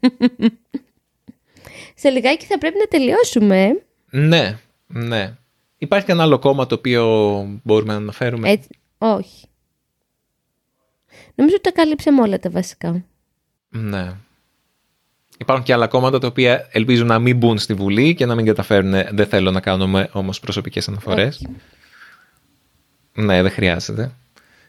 Σε 1.98 2.08
λιγάκι 2.08 2.46
θα 2.46 2.58
πρέπει 2.58 2.78
να 2.78 2.86
τελειώσουμε. 2.86 3.62
ε. 3.62 3.70
Ναι, 4.18 4.58
ναι. 4.86 5.34
Υπάρχει 5.78 6.06
κανένα 6.06 6.24
άλλο 6.26 6.38
κόμμα 6.38 6.66
το 6.66 6.74
οποίο 6.74 7.04
μπορούμε 7.62 7.92
να 7.92 7.98
αναφέρουμε; 7.98 8.50
Έτσι, 8.50 8.68
όχι. 8.98 9.46
Νομίζω 11.34 11.56
ότι 11.58 11.72
τα 11.72 11.80
κάλυψαμε 11.80 12.20
όλα 12.20 12.38
τα 12.38 12.50
βασικά. 12.50 13.04
Ναι. 13.68 14.12
Υπάρχουν 15.38 15.64
και 15.64 15.72
άλλα 15.72 15.86
κόμματα 15.86 16.18
τα 16.18 16.26
οποία 16.26 16.68
ελπίζω 16.72 17.04
να 17.04 17.18
μην 17.18 17.36
μπουν 17.36 17.58
στη 17.58 17.74
Βουλή 17.74 18.14
και 18.14 18.26
να 18.26 18.34
μην 18.34 18.46
καταφέρουν. 18.46 18.90
Δεν 18.90 19.26
θέλω 19.26 19.50
να 19.50 19.60
κάνουμε 19.60 20.08
όμως 20.12 20.40
προσωπικές 20.40 20.88
αναφορές. 20.88 21.36
Όχι. 21.36 21.46
Ναι, 23.14 23.42
δεν 23.42 23.50
χρειάζεται. 23.50 24.12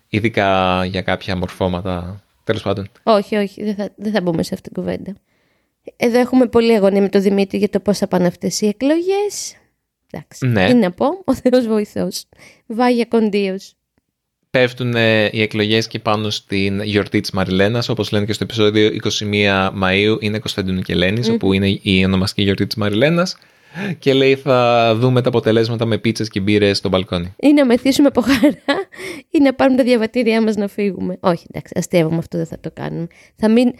Ειδικά 0.08 0.86
για 0.86 1.02
κάποια 1.02 1.36
μορφώματα. 1.36 2.24
Τέλος 2.44 2.62
πάντων. 2.62 2.90
Όχι, 3.04 3.36
όχι, 3.36 3.64
δεν 3.64 3.76
θα, 3.76 3.90
δεν 3.96 4.12
θα 4.12 4.22
μπούμε 4.22 4.44
σε 4.44 4.54
αυτήν 4.54 4.74
την 4.74 4.84
κουβέντα. 4.84 5.16
Εδώ 5.96 6.20
έχουμε 6.20 6.46
πολύ 6.46 6.76
αγωνία 6.76 7.02
με 7.02 7.10
τον 7.10 7.22
Δημήτρη 7.22 7.58
για 7.58 7.70
το 7.70 7.80
πώς 7.80 7.98
θα 7.98 8.08
πάνε 8.08 8.28
αυτές 8.28 8.62
οι 8.62 8.68
εκλογές. 8.68 9.56
Εντάξει, 10.12 10.48
Ναι. 10.48 10.68
τι 10.68 10.74
να 10.74 10.92
πω, 10.92 11.06
ο 11.26 11.36
Θεός 11.36 11.68
βοηθός. 11.68 12.26
Βάγια 12.68 13.06
κοντίος. 13.06 13.74
Πέφτουν 14.50 14.96
ε, 14.96 15.30
οι 15.32 15.42
εκλογές 15.42 15.88
και 15.88 16.00
πάνω 16.00 16.30
στην 16.30 16.82
γιορτή 16.82 17.20
της 17.20 17.32
Μαριλένας. 17.32 17.90
Όπως 17.90 18.12
λένε 18.12 18.26
και 18.26 18.34
στο 18.34 18.44
επεισόδιο 18.44 18.90
21 18.90 19.70
Μαΐου 19.84 20.18
είναι 20.20 20.40
Κωνσταντίνου 20.40 20.82
και 20.82 20.94
Ελένης, 20.94 21.30
όπου 21.30 21.54
είναι 21.54 21.80
η 21.82 22.04
ονομαστική 22.06 22.42
γιορτή 22.44 22.66
της 22.68 22.76
Μαριλένας. 22.76 23.38
Και 24.00 24.14
λέει 24.14 24.36
θα 24.36 24.96
δούμε 24.96 25.22
τα 25.22 25.30
αποτελέσματα 25.30 25.86
με 25.86 25.98
πίτσες 25.98 26.30
και 26.30 26.40
μπύρες 26.40 26.78
στο 26.78 26.90
μπαλκόνι. 26.90 27.34
Ή 27.40 27.54
να 27.54 27.66
μεθύσουμε 27.66 28.08
από 28.08 28.22
χαρά 28.22 28.88
ή 29.30 29.40
να 29.40 29.54
πάρουμε 29.54 29.78
τα 29.78 29.84
διαβατήριά 29.84 30.42
μας 30.42 30.56
να 30.56 30.68
φύγουμε. 30.68 31.18
Όχι, 31.20 31.46
εντάξει, 31.52 31.74
αστείευομαι 31.78 32.18
αυτό 32.18 32.38
δεν 32.38 32.48
θα 32.48 32.60
το 32.60 32.72
κάνουμε. 32.74 33.08
Θα 33.36 33.50
μην... 33.50 33.74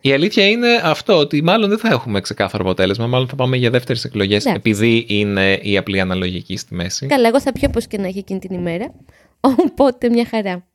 Η 0.00 0.12
αλήθεια 0.12 0.48
είναι 0.48 0.80
αυτό, 0.82 1.16
ότι 1.16 1.42
μάλλον 1.42 1.68
δεν 1.68 1.78
θα 1.78 1.88
έχουμε 1.88 2.20
ξεκάθαρο 2.20 2.64
αποτέλεσμα. 2.64 3.06
Μάλλον 3.06 3.28
θα 3.28 3.34
πάμε 3.34 3.56
για 3.56 3.70
δεύτερες 3.70 4.04
εκλογές, 4.04 4.44
Εντάξει. 4.44 4.56
επειδή 4.56 5.04
είναι 5.08 5.58
η 5.62 5.76
απλή 5.76 6.00
αναλογική 6.00 6.56
στη 6.56 6.74
μέση. 6.74 7.06
Καλά, 7.06 7.28
εγώ 7.28 7.40
θα 7.40 7.52
πιω 7.52 7.68
πώς 7.68 7.86
και 7.86 7.98
να 7.98 8.06
έχει 8.06 8.18
εκείνη 8.18 8.38
την 8.38 8.54
ημέρα. 8.54 8.94
Οπότε 9.40 10.08
μια 10.08 10.26
χαρά. 10.30 10.66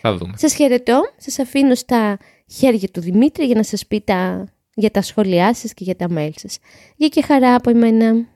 Θα 0.00 0.16
δούμε. 0.16 0.32
Σας 0.36 0.54
χαιρετώ, 0.54 1.00
σας 1.16 1.38
αφήνω 1.38 1.74
στα 1.74 2.18
χέρια 2.50 2.88
του 2.92 3.00
Δημήτρη 3.00 3.44
για 3.44 3.54
να 3.54 3.62
σας 3.62 3.86
πει 3.86 4.00
τα, 4.00 4.48
για 4.74 4.90
τα 4.90 5.02
σχόλιά 5.02 5.54
σας 5.54 5.74
και 5.74 5.84
για 5.84 5.96
τα 5.96 6.06
mail 6.16 6.30
σας. 6.34 6.58
Για 6.96 7.08
και 7.08 7.22
χαρά 7.22 7.54
από 7.54 7.70
εμένα. 7.70 8.26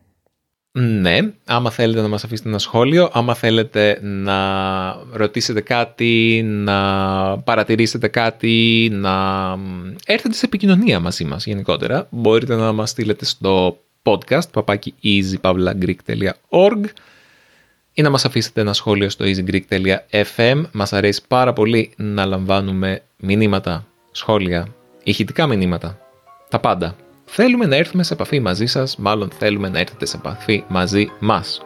Ναι, 0.79 1.19
άμα 1.45 1.71
θέλετε 1.71 2.01
να 2.01 2.09
μας 2.09 2.25
αφήσετε 2.25 2.49
ένα 2.49 2.59
σχόλιο, 2.59 3.11
άμα 3.13 3.35
θέλετε 3.35 3.99
να 4.03 4.37
ρωτήσετε 5.13 5.61
κάτι, 5.61 6.43
να 6.45 7.39
παρατηρήσετε 7.39 8.09
κάτι, 8.09 8.89
να 8.93 9.13
έρθετε 10.07 10.35
σε 10.35 10.47
επικοινωνία 10.47 11.01
μαζί 11.01 11.25
μας 11.25 11.47
γενικότερα, 11.47 12.07
μπορείτε 12.11 12.55
να 12.55 12.73
μας 12.73 12.91
στείλετε 12.91 13.25
στο 13.25 13.79
podcast 14.03 14.51
παπάκι 14.51 14.95
easypavlagreek.org 15.03 16.85
ή 17.93 18.03
να 18.03 18.11
μας 18.11 18.25
αφήσετε 18.25 18.61
ένα 18.61 18.73
σχόλιο 18.73 19.09
στο 19.09 19.25
easygreek.fm. 19.25 20.63
Μας 20.73 20.93
αρέσει 20.93 21.23
πάρα 21.29 21.53
πολύ 21.53 21.93
να 21.97 22.25
λαμβάνουμε 22.25 23.03
μηνύματα, 23.17 23.87
σχόλια, 24.11 24.67
ηχητικά 25.03 25.47
μηνύματα, 25.47 25.99
τα 26.49 26.59
πάντα. 26.59 26.97
Θέλουμε 27.37 27.67
να 27.67 27.77
έρθουμε 27.77 28.03
σε 28.03 28.13
επαφή 28.13 28.41
μαζί 28.41 28.67
σας, 28.67 28.97
μάλλον 28.97 29.31
θέλουμε 29.39 29.69
να 29.69 29.79
έρθετε 29.79 30.07
σε 30.07 30.17
επαφή 30.17 30.65
μαζί 30.69 31.11
μας. 31.19 31.63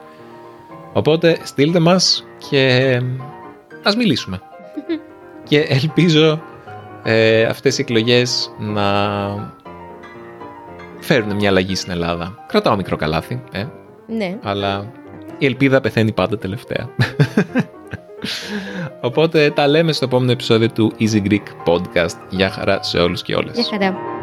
Οπότε 0.92 1.38
στείλτε 1.44 1.78
μας 1.78 2.26
και 2.48 3.00
ας 3.82 3.96
μιλήσουμε. 3.96 4.40
και 5.48 5.60
ελπίζω 5.60 6.42
ε, 7.02 7.42
αυτές 7.42 7.78
οι 7.78 7.80
εκλογές 7.80 8.54
να 8.58 8.84
φέρουν 11.00 11.34
μια 11.34 11.48
αλλαγή 11.48 11.74
στην 11.74 11.92
Ελλάδα. 11.92 12.44
Κρατάω 12.46 12.76
μικρό 12.76 12.96
καλάθι, 12.96 13.42
ε. 13.52 13.64
Ναι. 14.06 14.38
Αλλά 14.42 14.92
η 15.38 15.46
ελπίδα 15.46 15.80
πεθαίνει 15.80 16.12
πάντα 16.12 16.38
τελευταία. 16.38 16.88
Οπότε 19.00 19.50
τα 19.50 19.66
λέμε 19.66 19.92
στο 19.92 20.04
επόμενο 20.04 20.32
επεισόδιο 20.32 20.70
του 20.70 20.92
Easy 20.98 21.22
Greek 21.26 21.46
Podcast. 21.64 22.16
Γεια 22.28 22.50
χαρά 22.50 22.82
σε 22.82 22.98
όλους 22.98 23.22
και 23.22 23.34
όλες. 23.34 23.54
Γεια 23.54 23.64
χαρά. 23.70 24.17